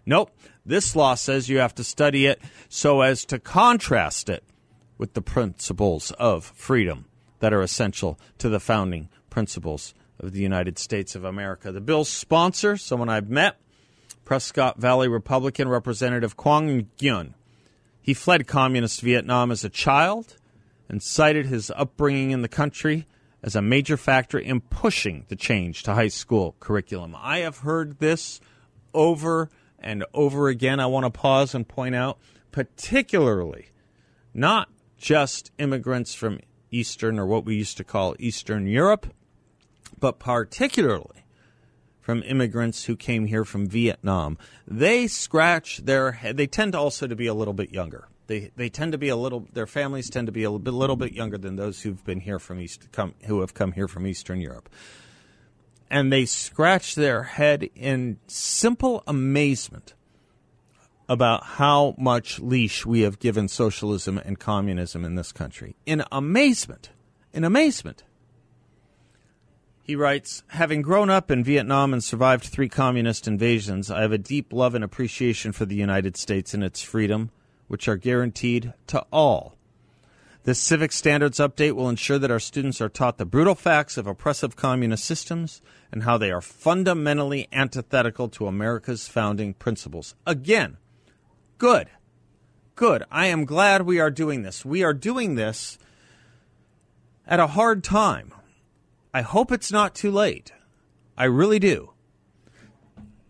Nope. 0.04 0.30
This 0.66 0.94
law 0.94 1.14
says 1.14 1.48
you 1.48 1.58
have 1.58 1.74
to 1.76 1.84
study 1.84 2.26
it 2.26 2.40
so 2.68 3.00
as 3.00 3.24
to 3.26 3.38
contrast 3.38 4.28
it 4.28 4.44
with 4.98 5.14
the 5.14 5.22
principles 5.22 6.10
of 6.12 6.44
freedom 6.44 7.06
that 7.40 7.52
are 7.52 7.62
essential 7.62 8.18
to 8.38 8.48
the 8.48 8.60
founding 8.60 9.08
principles 9.30 9.94
of 10.18 10.32
the 10.32 10.40
United 10.40 10.78
States 10.78 11.14
of 11.14 11.24
America. 11.24 11.72
The 11.72 11.80
bill's 11.80 12.08
sponsor, 12.08 12.76
someone 12.76 13.08
I've 13.08 13.30
met, 13.30 13.56
Prescott 14.24 14.78
Valley 14.78 15.08
Republican 15.08 15.68
Representative 15.68 16.36
Quang 16.36 16.86
Nguyen. 16.98 17.34
He 18.02 18.14
fled 18.14 18.46
communist 18.46 19.00
Vietnam 19.00 19.50
as 19.50 19.64
a 19.64 19.68
child 19.68 20.37
and 20.88 21.02
cited 21.02 21.46
his 21.46 21.70
upbringing 21.76 22.30
in 22.30 22.42
the 22.42 22.48
country 22.48 23.06
as 23.42 23.54
a 23.54 23.62
major 23.62 23.96
factor 23.96 24.38
in 24.38 24.60
pushing 24.60 25.24
the 25.28 25.36
change 25.36 25.82
to 25.82 25.94
high 25.94 26.08
school 26.08 26.56
curriculum. 26.60 27.14
I 27.16 27.38
have 27.38 27.58
heard 27.58 27.98
this 27.98 28.40
over 28.92 29.50
and 29.78 30.04
over 30.12 30.48
again. 30.48 30.80
I 30.80 30.86
want 30.86 31.04
to 31.04 31.10
pause 31.10 31.54
and 31.54 31.66
point 31.66 31.94
out, 31.94 32.18
particularly 32.50 33.66
not 34.34 34.68
just 34.96 35.52
immigrants 35.58 36.14
from 36.14 36.40
Eastern 36.70 37.18
or 37.18 37.26
what 37.26 37.44
we 37.44 37.56
used 37.56 37.76
to 37.76 37.84
call 37.84 38.16
Eastern 38.18 38.66
Europe, 38.66 39.06
but 39.98 40.18
particularly 40.18 41.24
from 42.00 42.22
immigrants 42.22 42.84
who 42.84 42.96
came 42.96 43.26
here 43.26 43.44
from 43.44 43.68
Vietnam. 43.68 44.38
They 44.66 45.06
scratch 45.06 45.78
their 45.78 46.12
head. 46.12 46.36
They 46.36 46.46
tend 46.46 46.74
also 46.74 47.06
to 47.06 47.14
be 47.14 47.26
a 47.26 47.34
little 47.34 47.54
bit 47.54 47.70
younger. 47.70 48.08
They 48.28 48.52
they 48.54 48.68
tend 48.68 48.92
to 48.92 48.98
be 48.98 49.08
a 49.08 49.16
little. 49.16 49.48
Their 49.52 49.66
families 49.66 50.08
tend 50.08 50.26
to 50.26 50.32
be 50.32 50.44
a 50.44 50.50
little 50.50 50.60
bit, 50.60 50.74
little 50.74 50.96
bit 50.96 51.12
younger 51.12 51.38
than 51.38 51.56
those 51.56 51.80
who've 51.82 52.04
been 52.04 52.20
here 52.20 52.38
from 52.38 52.60
East 52.60 52.92
come 52.92 53.14
who 53.24 53.40
have 53.40 53.54
come 53.54 53.72
here 53.72 53.88
from 53.88 54.06
Eastern 54.06 54.40
Europe. 54.40 54.68
And 55.90 56.12
they 56.12 56.26
scratch 56.26 56.94
their 56.94 57.22
head 57.22 57.70
in 57.74 58.18
simple 58.26 59.02
amazement 59.06 59.94
about 61.08 61.42
how 61.42 61.94
much 61.96 62.38
leash 62.38 62.84
we 62.84 63.00
have 63.00 63.18
given 63.18 63.48
socialism 63.48 64.18
and 64.18 64.38
communism 64.38 65.06
in 65.06 65.14
this 65.14 65.32
country. 65.32 65.74
In 65.86 66.04
amazement. 66.12 66.90
In 67.32 67.44
amazement. 67.44 68.04
He 69.82 69.96
writes 69.96 70.42
Having 70.48 70.82
grown 70.82 71.08
up 71.08 71.30
in 71.30 71.42
Vietnam 71.42 71.94
and 71.94 72.04
survived 72.04 72.44
three 72.44 72.68
communist 72.68 73.26
invasions, 73.26 73.90
I 73.90 74.02
have 74.02 74.12
a 74.12 74.18
deep 74.18 74.52
love 74.52 74.74
and 74.74 74.84
appreciation 74.84 75.52
for 75.52 75.64
the 75.64 75.76
United 75.76 76.18
States 76.18 76.52
and 76.52 76.62
its 76.62 76.82
freedom, 76.82 77.30
which 77.68 77.86
are 77.86 77.96
guaranteed 77.96 78.72
to 78.88 79.04
all. 79.12 79.54
This 80.44 80.58
civic 80.58 80.92
standards 80.92 81.38
update 81.38 81.72
will 81.72 81.88
ensure 81.88 82.18
that 82.18 82.30
our 82.30 82.40
students 82.40 82.80
are 82.80 82.88
taught 82.88 83.18
the 83.18 83.26
brutal 83.26 83.54
facts 83.54 83.98
of 83.98 84.06
oppressive 84.06 84.56
communist 84.56 85.04
systems 85.04 85.60
and 85.92 86.04
how 86.04 86.16
they 86.16 86.30
are 86.30 86.40
fundamentally 86.40 87.48
antithetical 87.52 88.28
to 88.30 88.46
America's 88.46 89.06
founding 89.08 89.54
principles. 89.54 90.14
Again, 90.26 90.78
good. 91.58 91.88
Good. 92.74 93.04
I 93.10 93.26
am 93.26 93.44
glad 93.44 93.82
we 93.82 94.00
are 94.00 94.10
doing 94.10 94.42
this. 94.42 94.64
We 94.64 94.82
are 94.82 94.94
doing 94.94 95.34
this 95.34 95.78
at 97.26 97.40
a 97.40 97.48
hard 97.48 97.84
time. 97.84 98.32
I 99.12 99.22
hope 99.22 99.52
it's 99.52 99.72
not 99.72 99.94
too 99.94 100.10
late. 100.10 100.52
I 101.16 101.24
really 101.24 101.58
do 101.58 101.90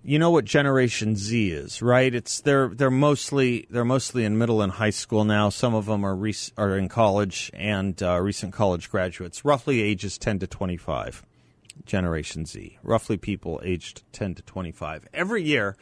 you 0.09 0.19
know 0.19 0.31
what 0.31 0.47
Generation 0.47 1.17
Z 1.17 1.51
is, 1.51 1.83
right? 1.83 2.15
It's 2.15 2.41
they're 2.41 2.69
they're 2.69 2.91
mostly 2.91 3.67
they're 3.69 3.85
mostly 3.85 4.25
in 4.25 4.39
middle 4.39 4.63
and 4.63 4.73
high 4.73 4.89
school 4.89 5.23
now. 5.27 5.51
Some 5.51 5.75
of 5.75 5.85
them 5.85 6.03
are 6.03 6.17
rec- 6.17 6.51
are 6.57 6.79
in 6.79 6.89
college 6.89 7.51
and 7.53 8.03
uh, 8.03 8.19
recent 8.19 8.55
college 8.55 8.89
graduates, 8.91 9.45
roughly 9.45 9.83
ages 9.83 10.17
ten 10.17 10.39
to 10.39 10.47
twenty 10.47 10.79
five. 10.79 11.23
Generation 11.85 12.47
Z, 12.47 12.79
roughly 12.83 13.19
people 13.19 13.61
aged 13.63 14.03
ten 14.11 14.35
to 14.37 14.41
twenty 14.41 14.73
five. 14.73 15.07
Every 15.13 15.43
year, 15.43 15.77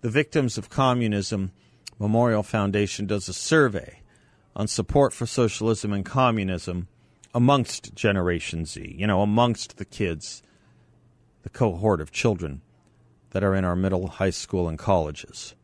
the 0.00 0.10
Victims 0.10 0.58
of 0.58 0.68
Communism 0.68 1.52
Memorial 2.00 2.42
Foundation 2.42 3.06
does 3.06 3.28
a 3.28 3.32
survey 3.32 4.00
on 4.56 4.66
support 4.66 5.12
for 5.12 5.24
socialism 5.24 5.92
and 5.92 6.04
communism 6.04 6.88
amongst 7.32 7.94
Generation 7.94 8.64
Z. 8.64 8.96
You 8.98 9.06
know, 9.06 9.22
amongst 9.22 9.76
the 9.76 9.84
kids, 9.84 10.42
the 11.44 11.48
cohort 11.48 12.00
of 12.00 12.10
children 12.10 12.62
that 13.30 13.44
are 13.44 13.54
in 13.54 13.64
our 13.64 13.76
middle, 13.76 14.08
high 14.08 14.30
school, 14.30 14.68
and 14.68 14.78
colleges. 14.78 15.54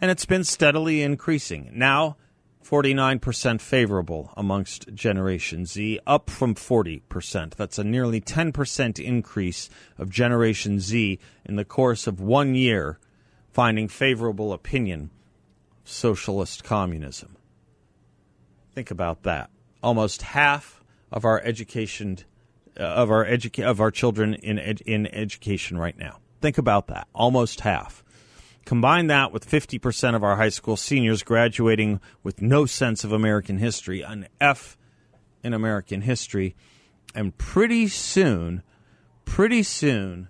And 0.00 0.10
it's 0.10 0.24
been 0.26 0.44
steadily 0.44 1.02
increasing. 1.02 1.70
Now, 1.74 2.16
49% 2.64 3.60
favorable 3.60 4.32
amongst 4.36 4.94
Generation 4.94 5.66
Z, 5.66 6.00
up 6.06 6.30
from 6.30 6.54
40%. 6.54 7.54
That's 7.54 7.78
a 7.78 7.84
nearly 7.84 8.20
10% 8.20 9.04
increase 9.04 9.70
of 9.98 10.10
Generation 10.10 10.78
Z 10.78 11.18
in 11.44 11.56
the 11.56 11.64
course 11.64 12.06
of 12.06 12.20
one 12.20 12.54
year, 12.54 12.98
finding 13.50 13.88
favorable 13.88 14.52
opinion 14.52 15.10
of 15.82 15.90
socialist 15.90 16.62
communism. 16.62 17.36
Think 18.74 18.90
about 18.90 19.24
that. 19.24 19.50
Almost 19.82 20.22
half 20.22 20.84
of 21.10 21.24
our 21.24 21.40
education 21.42 22.18
uh, 22.78 22.84
of 22.84 23.10
our 23.10 23.26
educa- 23.26 23.64
of 23.64 23.80
our 23.80 23.90
children 23.90 24.34
in 24.34 24.58
ed- 24.58 24.82
in 24.82 25.08
education 25.08 25.76
right 25.76 25.98
now 25.98 26.20
Think 26.40 26.58
about 26.58 26.86
that. 26.88 27.08
Almost 27.14 27.60
half. 27.60 28.02
Combine 28.64 29.08
that 29.08 29.32
with 29.32 29.48
50% 29.48 30.14
of 30.14 30.22
our 30.22 30.36
high 30.36 30.48
school 30.50 30.76
seniors 30.76 31.22
graduating 31.22 32.00
with 32.22 32.40
no 32.40 32.66
sense 32.66 33.04
of 33.04 33.12
American 33.12 33.58
history, 33.58 34.02
an 34.02 34.28
F 34.40 34.76
in 35.42 35.52
American 35.52 36.02
history, 36.02 36.54
and 37.14 37.36
pretty 37.36 37.88
soon, 37.88 38.62
pretty 39.24 39.62
soon, 39.62 40.28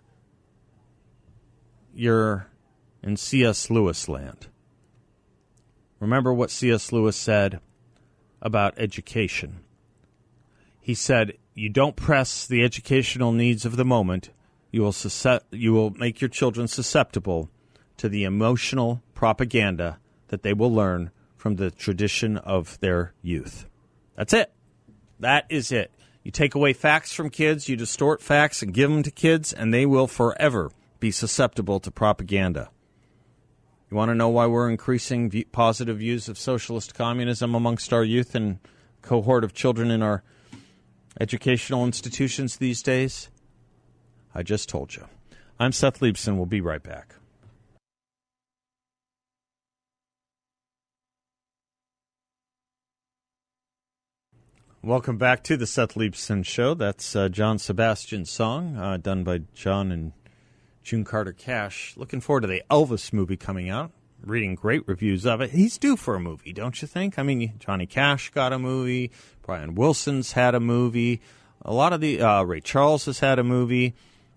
you're 1.93 2.47
in 3.03 3.17
C.S. 3.17 3.71
Lewis 3.71 4.09
land. 4.09 4.47
Remember 5.99 6.33
what 6.33 6.51
C.S. 6.51 6.93
Lewis 6.93 7.17
said 7.17 7.61
about 8.41 8.79
education. 8.79 9.61
He 10.81 10.95
said, 10.95 11.37
You 11.55 11.69
don't 11.69 11.97
press 11.97 12.47
the 12.47 12.65
educational 12.65 13.33
needs 13.33 13.67
of 13.67 13.77
the 13.77 13.85
moment, 13.85 14.31
you 14.71 14.83
will, 14.83 14.95
you 15.51 15.73
will 15.73 15.91
make 15.91 16.21
your 16.21 16.29
children 16.29 16.69
susceptible 16.69 17.51
to 17.97 18.09
the 18.09 18.25
emotional 18.25 19.03
propaganda 19.15 19.99
that 20.29 20.43
they 20.43 20.53
will 20.53 20.73
learn 20.73 21.11
from 21.37 21.57
the 21.57 21.71
tradition 21.71 22.37
of 22.39 22.79
their 22.81 23.13
youth. 23.23 23.67
That's 24.17 24.33
it. 24.33 24.53
That 25.19 25.47
is 25.49 25.73
it. 25.73 25.91
You 26.23 26.31
take 26.31 26.55
away 26.55 26.73
facts 26.73 27.13
from 27.13 27.31
kids, 27.31 27.69
you 27.69 27.77
distort 27.77 28.23
facts 28.23 28.63
and 28.63 28.75
give 28.75 28.91
them 28.91 29.03
to 29.03 29.11
kids, 29.11 29.53
and 29.53 29.73
they 29.73 29.87
will 29.87 30.07
forever 30.07 30.71
be 30.99 31.11
susceptible 31.11 31.81
to 31.81 31.91
propaganda. 31.91 32.71
You 33.91 33.97
want 33.97 34.11
to 34.11 34.15
know 34.15 34.29
why 34.29 34.47
we're 34.47 34.71
increasing 34.71 35.45
positive 35.51 35.99
views 35.99 36.29
of 36.29 36.39
socialist 36.39 36.95
communism 36.95 37.55
amongst 37.55 37.93
our 37.93 38.05
youth 38.05 38.35
and 38.35 38.59
cohort 39.03 39.43
of 39.43 39.55
children 39.55 39.91
in 39.91 40.03
our 40.03 40.23
educational 41.19 41.85
institutions 41.85 42.59
these 42.59 42.83
days? 42.83 43.31
I 44.35 44.43
just 44.43 44.69
told 44.69 44.95
you. 44.95 45.07
I'm 45.59 45.73
Seth 45.73 46.01
Leibsohn. 46.01 46.37
We'll 46.37 46.47
be 46.47 46.61
right 46.61 46.83
back. 46.83 47.17
Welcome 54.83 55.19
back 55.19 55.43
to 55.45 55.59
the 55.59 55.67
Seth 55.67 55.95
Leibsohn 55.95 56.47
Show. 56.47 56.73
That's 56.73 57.15
uh, 57.15 57.29
John 57.29 57.59
Sebastian's 57.59 58.31
song, 58.31 58.77
uh, 58.77 58.97
done 58.97 59.25
by 59.25 59.43
John 59.53 59.93
and 59.93 60.13
June 60.83 61.05
Carter 61.05 61.33
Cash. 61.33 61.95
Looking 61.97 62.23
forward 62.23 62.43
to 62.43 62.47
the 62.47 62.63
Elvis 62.71 63.13
movie 63.13 63.37
coming 63.37 63.69
out. 63.69 63.91
Reading 64.25 64.55
great 64.55 64.87
reviews 64.87 65.27
of 65.27 65.41
it. 65.41 65.51
He's 65.51 65.77
due 65.77 65.97
for 65.97 66.15
a 66.15 66.21
movie, 66.21 66.53
don't 66.53 66.81
you 66.81 66.89
think? 66.89 67.19
I 67.19 67.23
mean, 67.23 67.55
Johnny 67.59 67.87
Cash 67.87 68.31
got 68.31 68.53
a 68.53 68.59
movie. 68.59 69.11
Brian 69.43 69.75
Wilson's 69.75 70.33
had 70.33 70.55
a 70.55 70.61
movie. 70.61 71.21
A 71.63 71.75
lot 71.75 71.93
of 71.93 72.01
the 72.01 72.23
uh, 72.23 72.43
Ray 72.45 72.61
Charles 72.61 73.05
has 73.07 73.19
had 73.19 73.39
a 73.39 73.45
movie. 73.45 73.95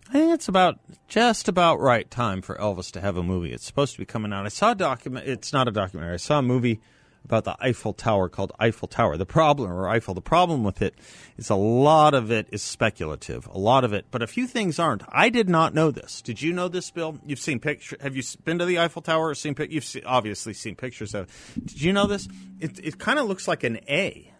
I 0.10 0.14
think 0.14 0.34
it's 0.34 0.48
about 0.48 0.80
just 1.08 1.48
about 1.48 1.80
right 1.80 2.10
time 2.10 2.42
for 2.42 2.56
Elvis 2.56 2.92
to 2.92 3.02
have 3.02 3.18
a 3.18 3.24
movie. 3.24 3.54
It's 3.54 3.66
supposed 3.66 3.94
to 3.94 4.00
be 4.00 4.06
coming 4.06 4.34
out. 4.34 4.46
I 4.46 4.50
saw 4.50 4.72
a 4.72 4.76
document. 4.76 5.28
It's 5.28 5.54
not 5.54 5.68
a 5.68 5.72
documentary. 5.72 6.14
I 6.14 6.18
saw 6.18 6.40
a 6.40 6.44
movie 6.44 6.82
about 7.26 7.46
the 7.46 7.56
Eiffel 7.62 7.94
Tower 7.94 8.28
called 8.30 8.52
Eiffel 8.60 8.88
Tower. 8.88 9.18
The 9.18 9.26
problem, 9.26 9.72
or 9.72 9.88
Eiffel, 9.88 10.14
the 10.14 10.22
problem 10.22 10.64
with 10.64 10.82
it 10.82 10.96
is 11.38 11.50
a 11.50 11.56
lot 11.56 12.14
of 12.14 12.32
it 12.32 12.48
is 12.52 12.62
speculative. 12.62 13.48
A 13.48 13.58
lot 13.58 13.84
of 13.84 13.94
it, 13.94 14.06
but 14.12 14.22
a 14.22 14.28
few 14.28 14.46
things 14.46 14.78
aren't. 14.78 15.04
I 15.08 15.30
did 15.30 15.50
not 15.50 15.74
know 15.74 15.90
this. 15.90 16.22
Did 16.22 16.42
you 16.42 16.54
know 16.54 16.68
this, 16.68 16.92
Bill? 16.92 17.18
You've 17.26 17.40
seen 17.40 17.60
pictures. 17.60 18.02
Have 18.02 18.16
you 18.16 18.24
been 18.44 18.60
to 18.60 18.66
the 18.66 18.80
Eiffel 18.80 19.02
Tower 19.02 19.30
or 19.30 19.36
seen? 19.36 19.56
You've 19.70 19.90
obviously 20.06 20.54
seen 20.54 20.76
pictures 20.76 21.14
of. 21.14 21.30
It. 21.56 21.66
Did 21.66 21.82
you 21.82 21.94
know 21.94 22.08
this? 22.08 22.28
It 22.60 22.80
it 22.84 23.00
kind 23.00 23.20
of 23.20 23.28
looks 23.28 23.48
like 23.48 23.64
an 23.64 23.80
A. 23.90 24.32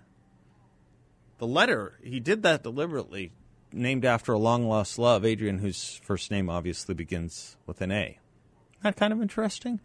The 1.38 1.48
letter 1.48 2.00
he 2.04 2.20
did 2.20 2.44
that 2.44 2.64
deliberately, 2.64 3.32
named 3.74 4.06
after 4.06 4.34
a 4.34 4.38
long 4.38 4.68
lost 4.68 5.00
love, 5.00 5.26
Adrienne, 5.26 5.60
whose 5.60 6.00
first 6.04 6.32
name 6.32 6.50
obviously 6.50 6.96
begins 6.96 7.58
with 7.66 7.82
an 7.82 7.92
A. 7.92 8.20
That 8.82 8.96
kind 8.96 9.14
of 9.14 9.22
interesting. 9.22 9.80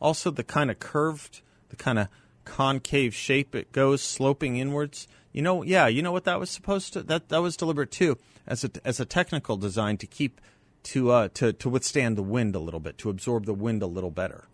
Also, 0.00 0.30
the 0.30 0.44
kind 0.44 0.70
of 0.70 0.78
curved, 0.78 1.42
the 1.68 1.76
kind 1.76 1.98
of 1.98 2.08
concave 2.44 3.14
shape 3.14 3.54
it 3.54 3.72
goes 3.72 4.02
sloping 4.02 4.56
inwards. 4.56 5.08
You 5.32 5.42
know, 5.42 5.62
yeah, 5.62 5.86
you 5.86 6.02
know 6.02 6.12
what 6.12 6.24
that 6.24 6.40
was 6.40 6.50
supposed 6.50 6.92
to 6.92 7.02
that 7.04 7.28
that 7.30 7.40
was 7.40 7.56
deliberate 7.56 7.90
too 7.90 8.18
as 8.46 8.64
a 8.64 8.70
as 8.84 9.00
a 9.00 9.04
technical 9.04 9.56
design 9.56 9.96
to 9.98 10.06
keep 10.06 10.40
to 10.84 11.10
uh 11.10 11.28
to 11.34 11.52
to 11.52 11.68
withstand 11.68 12.16
the 12.18 12.22
wind 12.22 12.54
a 12.54 12.58
little 12.58 12.80
bit, 12.80 12.98
to 12.98 13.10
absorb 13.10 13.46
the 13.46 13.54
wind 13.54 13.82
a 13.82 13.86
little 13.86 14.10
better. 14.10 14.44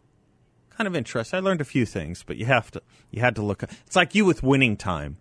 Kind 0.71 0.87
of 0.87 0.95
interesting. 0.95 1.37
I 1.37 1.41
learned 1.41 1.61
a 1.61 1.65
few 1.65 1.85
things, 1.85 2.23
but 2.23 2.37
you 2.37 2.47
have 2.47 2.71
to 2.73 2.83
you 3.11 3.21
had 3.21 3.35
to 3.37 3.43
look 3.43 3.63
It's 3.63 3.97
like 3.97 4.15
you 4.15 4.25
with 4.25 4.43
winning 4.43 4.77
time. 4.77 5.17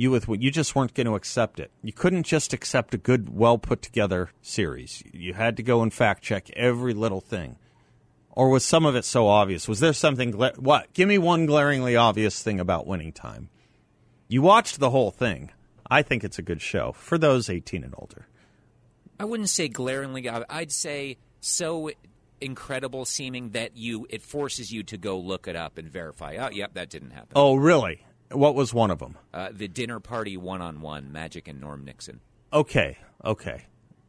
You 0.00 0.10
with 0.10 0.28
what 0.28 0.40
you 0.40 0.50
just 0.50 0.74
weren't 0.74 0.94
going 0.94 1.06
to 1.06 1.14
accept 1.14 1.60
it. 1.60 1.70
You 1.82 1.92
couldn't 1.92 2.24
just 2.24 2.52
accept 2.52 2.94
a 2.94 2.98
good, 2.98 3.36
well 3.36 3.58
put 3.58 3.82
together 3.82 4.30
series. 4.40 5.02
You 5.12 5.34
had 5.34 5.56
to 5.58 5.62
go 5.62 5.82
and 5.82 5.92
fact 5.92 6.22
check 6.22 6.48
every 6.50 6.94
little 6.94 7.20
thing 7.20 7.56
or 8.32 8.48
was 8.48 8.64
some 8.64 8.86
of 8.86 8.96
it 8.96 9.04
so 9.04 9.28
obvious? 9.28 9.68
Was 9.68 9.80
there 9.80 9.92
something? 9.92 10.30
Gla- 10.30 10.54
what? 10.56 10.92
Give 10.94 11.08
me 11.08 11.18
one 11.18 11.46
glaringly 11.46 11.96
obvious 11.96 12.42
thing 12.42 12.60
about 12.60 12.86
Winning 12.86 13.12
Time. 13.12 13.50
You 14.28 14.42
watched 14.42 14.78
the 14.78 14.90
whole 14.90 15.10
thing. 15.10 15.50
I 15.90 16.02
think 16.02 16.22
it's 16.22 16.38
a 16.38 16.42
good 16.42 16.62
show 16.62 16.92
for 16.92 17.18
those 17.18 17.50
18 17.50 17.82
and 17.84 17.94
older. 17.98 18.26
I 19.18 19.24
wouldn't 19.24 19.50
say 19.50 19.68
glaringly. 19.68 20.28
I'd 20.28 20.72
say 20.72 21.18
so 21.40 21.90
incredible 22.40 23.04
seeming 23.04 23.50
that 23.50 23.76
you 23.76 24.06
it 24.08 24.22
forces 24.22 24.72
you 24.72 24.82
to 24.84 24.96
go 24.96 25.18
look 25.18 25.46
it 25.46 25.56
up 25.56 25.76
and 25.76 25.90
verify. 25.90 26.36
Oh, 26.36 26.48
yep, 26.50 26.74
that 26.74 26.88
didn't 26.88 27.10
happen. 27.10 27.32
Oh, 27.34 27.56
really? 27.56 28.06
What 28.30 28.54
was 28.54 28.72
one 28.72 28.90
of 28.90 28.98
them? 28.98 29.18
Uh, 29.34 29.50
the 29.52 29.68
dinner 29.68 30.00
party 30.00 30.36
one 30.36 30.62
on 30.62 30.80
one, 30.80 31.12
Magic 31.12 31.48
and 31.48 31.60
Norm 31.60 31.84
Nixon. 31.84 32.20
Okay, 32.52 32.98
okay, 33.24 33.66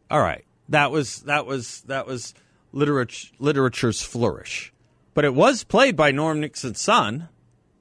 all 0.09 0.21
right. 0.21 0.45
That 0.69 0.91
was 0.91 1.21
that 1.23 1.45
was 1.45 1.81
that 1.81 2.07
was 2.07 2.33
literature, 2.71 3.29
literature's 3.39 4.01
flourish. 4.01 4.73
But 5.13 5.25
it 5.25 5.33
was 5.33 5.63
played 5.63 5.95
by 5.95 6.11
Norm 6.11 6.39
Nixon's 6.39 6.79
son. 6.79 7.29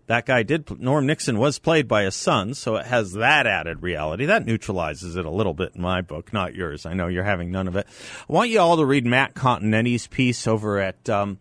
That 0.07 0.26
guy 0.26 0.43
did. 0.43 0.80
Norm 0.80 1.07
Nixon 1.07 1.38
was 1.38 1.61
played 1.61 1.86
by 1.86 2.03
his 2.03 2.16
son, 2.16 2.55
so 2.55 2.74
it 2.76 2.86
has 2.86 3.12
that 3.12 3.47
added 3.47 3.82
reality. 3.82 4.26
That 4.26 4.45
neutralizes 4.45 5.14
it 5.14 5.24
a 5.24 5.30
little 5.30 5.55
bit 5.55 5.76
in 5.76 5.82
my 5.82 6.01
book, 6.01 6.32
not 6.32 6.55
yours. 6.57 6.84
I 6.84 6.95
know 6.95 7.07
you're 7.07 7.22
having 7.22 7.53
none 7.53 7.68
of 7.68 7.76
it. 7.76 7.86
I 8.28 8.32
want 8.32 8.51
you 8.51 8.59
all 8.59 8.76
to 8.78 8.84
read 8.84 9.07
Matt 9.07 9.34
Continetti's 9.34 10.09
piece 10.09 10.49
over 10.49 10.80
at 10.80 11.09
um, 11.09 11.38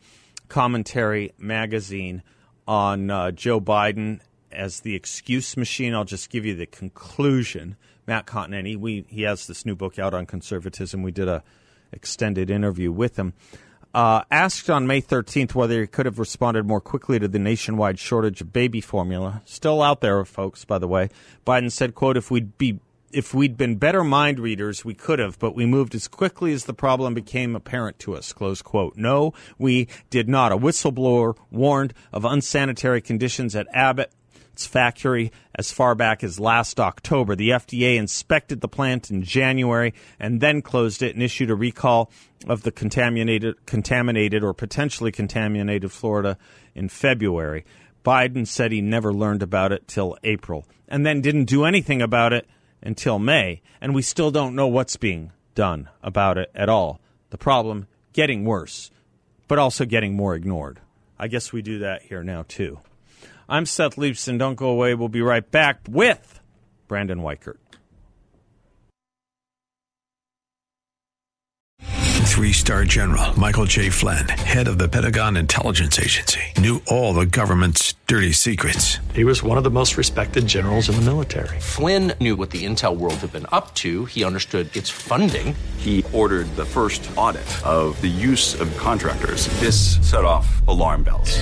Commentary 0.50 1.34
Magazine 1.40 2.22
on 2.68 3.10
uh, 3.10 3.32
Joe 3.32 3.60
Biden 3.60 4.20
as 4.52 4.82
the 4.82 4.96
excuse 4.96 5.58
machine. 5.58 5.94
I'll 5.94 6.06
just 6.06 6.30
give 6.30 6.46
you 6.46 6.56
the 6.56 6.66
conclusion. 6.66 7.76
Matt 8.08 8.26
Continetti, 8.26 8.78
we 8.78 9.06
he 9.08 9.24
has 9.24 9.48
this 9.48 9.66
new 9.66 9.76
book 9.76 10.00
out 10.00 10.14
on 10.14 10.26
conservatism. 10.26 11.04
We 11.04 11.12
did 11.12 11.28
a 11.28 11.44
extended 11.92 12.50
interview 12.50 12.92
with 12.92 13.18
him. 13.18 13.34
Uh, 13.92 14.22
asked 14.30 14.70
on 14.70 14.86
May 14.86 15.02
13th 15.02 15.56
whether 15.56 15.82
he 15.82 15.88
could 15.88 16.06
have 16.06 16.20
responded 16.20 16.64
more 16.66 16.80
quickly 16.80 17.18
to 17.18 17.28
the 17.28 17.40
nationwide 17.40 17.98
shortage 17.98 18.40
of 18.40 18.54
baby 18.54 18.82
formula, 18.82 19.42
still 19.46 19.82
out 19.82 20.02
there, 20.02 20.24
folks. 20.26 20.64
By 20.64 20.78
the 20.78 20.88
way, 20.88 21.10
Biden 21.46 21.72
said, 21.72 21.96
"quote 21.96 22.16
If 22.16 22.30
we'd 22.30 22.58
be 22.58 22.80
if 23.12 23.34
we'd 23.34 23.58
been 23.58 23.76
better 23.76 24.04
mind 24.04 24.40
readers, 24.40 24.86
we 24.86 24.94
could 24.94 25.20
have, 25.20 25.40
but 25.40 25.56
we 25.56 25.66
moved 25.66 25.96
as 25.96 26.08
quickly 26.08 26.54
as 26.54 26.66
the 26.66 26.74
problem 26.74 27.14
became 27.14 27.56
apparent 27.56 28.00
to 28.00 28.16
us. 28.16 28.34
Close 28.34 28.62
quote. 28.62 28.96
No, 28.96 29.34
we 29.58 29.88
did 30.10 30.30
not. 30.30 30.52
A 30.52 30.58
whistleblower 30.58 31.36
warned 31.52 31.94
of 32.12 32.26
unsanitary 32.26 33.02
conditions 33.02 33.56
at 33.56 33.68
Abbott 33.74 34.12
factory 34.66 35.32
as 35.56 35.72
far 35.72 35.96
back 35.96 36.24
as 36.24 36.40
last 36.40 36.80
October. 36.80 37.36
The 37.36 37.50
FDA 37.50 37.98
inspected 37.98 38.62
the 38.62 38.68
plant 38.68 39.10
in 39.10 39.24
January 39.24 39.94
and 40.20 40.42
then 40.42 40.62
closed 40.62 41.02
it 41.02 41.16
and 41.16 41.24
issued 41.24 41.50
a 41.50 41.56
recall 41.56 42.12
of 42.48 42.64
the 42.64 42.72
contaminated, 42.72 43.66
contaminated 43.66 44.44
or 44.44 44.54
potentially 44.54 45.12
contaminated 45.12 45.92
Florida 45.92 46.38
in 46.76 46.90
February. 46.90 47.66
Biden 48.04 48.48
said 48.48 48.72
he 48.72 48.82
never 48.82 49.14
learned 49.14 49.44
about 49.44 49.72
it 49.72 49.88
till 49.88 50.18
April 50.24 50.66
and 50.88 51.06
then 51.06 51.22
didn't 51.22 51.46
do 51.46 51.66
anything 51.66 52.02
about 52.02 52.34
it 52.34 52.48
until 52.82 53.20
May. 53.20 53.62
And 53.82 53.94
we 53.94 54.02
still 54.02 54.32
don't 54.32 54.56
know 54.56 54.68
what's 54.68 54.98
being 54.98 55.32
done 55.56 55.90
about 56.02 56.38
it 56.38 56.50
at 56.56 56.70
all. 56.70 57.00
The 57.30 57.38
problem 57.38 57.88
getting 58.14 58.46
worse, 58.46 58.90
but 59.48 59.60
also 59.60 59.86
getting 59.86 60.16
more 60.16 60.36
ignored. 60.36 60.80
I 61.18 61.28
guess 61.28 61.52
we 61.52 61.62
do 61.62 61.80
that 61.80 62.04
here 62.04 62.24
now, 62.24 62.46
too. 62.48 62.80
I'm 63.50 63.66
Seth 63.66 63.96
Leibsohn. 63.96 64.38
Don't 64.38 64.56
go 64.56 64.70
away. 64.70 64.94
We'll 64.94 65.10
be 65.10 65.24
right 65.24 65.50
back 65.50 65.80
with 65.90 66.40
Brandon 66.88 67.20
Weichert. 67.20 67.58
Three 71.82 72.54
star 72.54 72.86
general 72.86 73.38
Michael 73.38 73.66
J. 73.66 73.90
Flynn, 73.90 74.30
head 74.30 74.70
of 74.70 74.78
the 74.78 74.88
Pentagon 74.88 75.36
Intelligence 75.36 76.00
Agency, 76.00 76.40
knew 76.58 76.82
all 76.88 77.14
the 77.14 77.26
government's 77.26 77.96
dirty 78.08 78.32
secrets. 78.32 79.00
He 79.14 79.26
was 79.26 79.44
one 79.44 79.58
of 79.58 79.66
the 79.66 79.72
most 79.72 79.98
respected 79.98 80.48
generals 80.48 80.88
in 80.88 80.96
the 80.96 81.02
military. 81.02 81.60
Flynn 81.60 82.14
knew 82.22 82.38
what 82.38 82.52
the 82.52 82.66
intel 82.66 82.96
world 82.96 83.16
had 83.16 83.34
been 83.34 83.48
up 83.52 83.74
to, 83.76 84.06
he 84.06 84.24
understood 84.24 84.74
its 84.74 84.90
funding. 84.90 85.54
He 85.78 86.06
ordered 86.14 86.48
the 86.56 86.66
first 86.66 87.10
audit 87.18 87.50
of 87.66 88.00
the 88.00 88.08
use 88.08 88.60
of 88.62 88.76
contractors. 88.78 89.48
This 89.60 89.98
set 90.10 90.24
off 90.24 90.66
alarm 90.68 91.04
bells. 91.04 91.42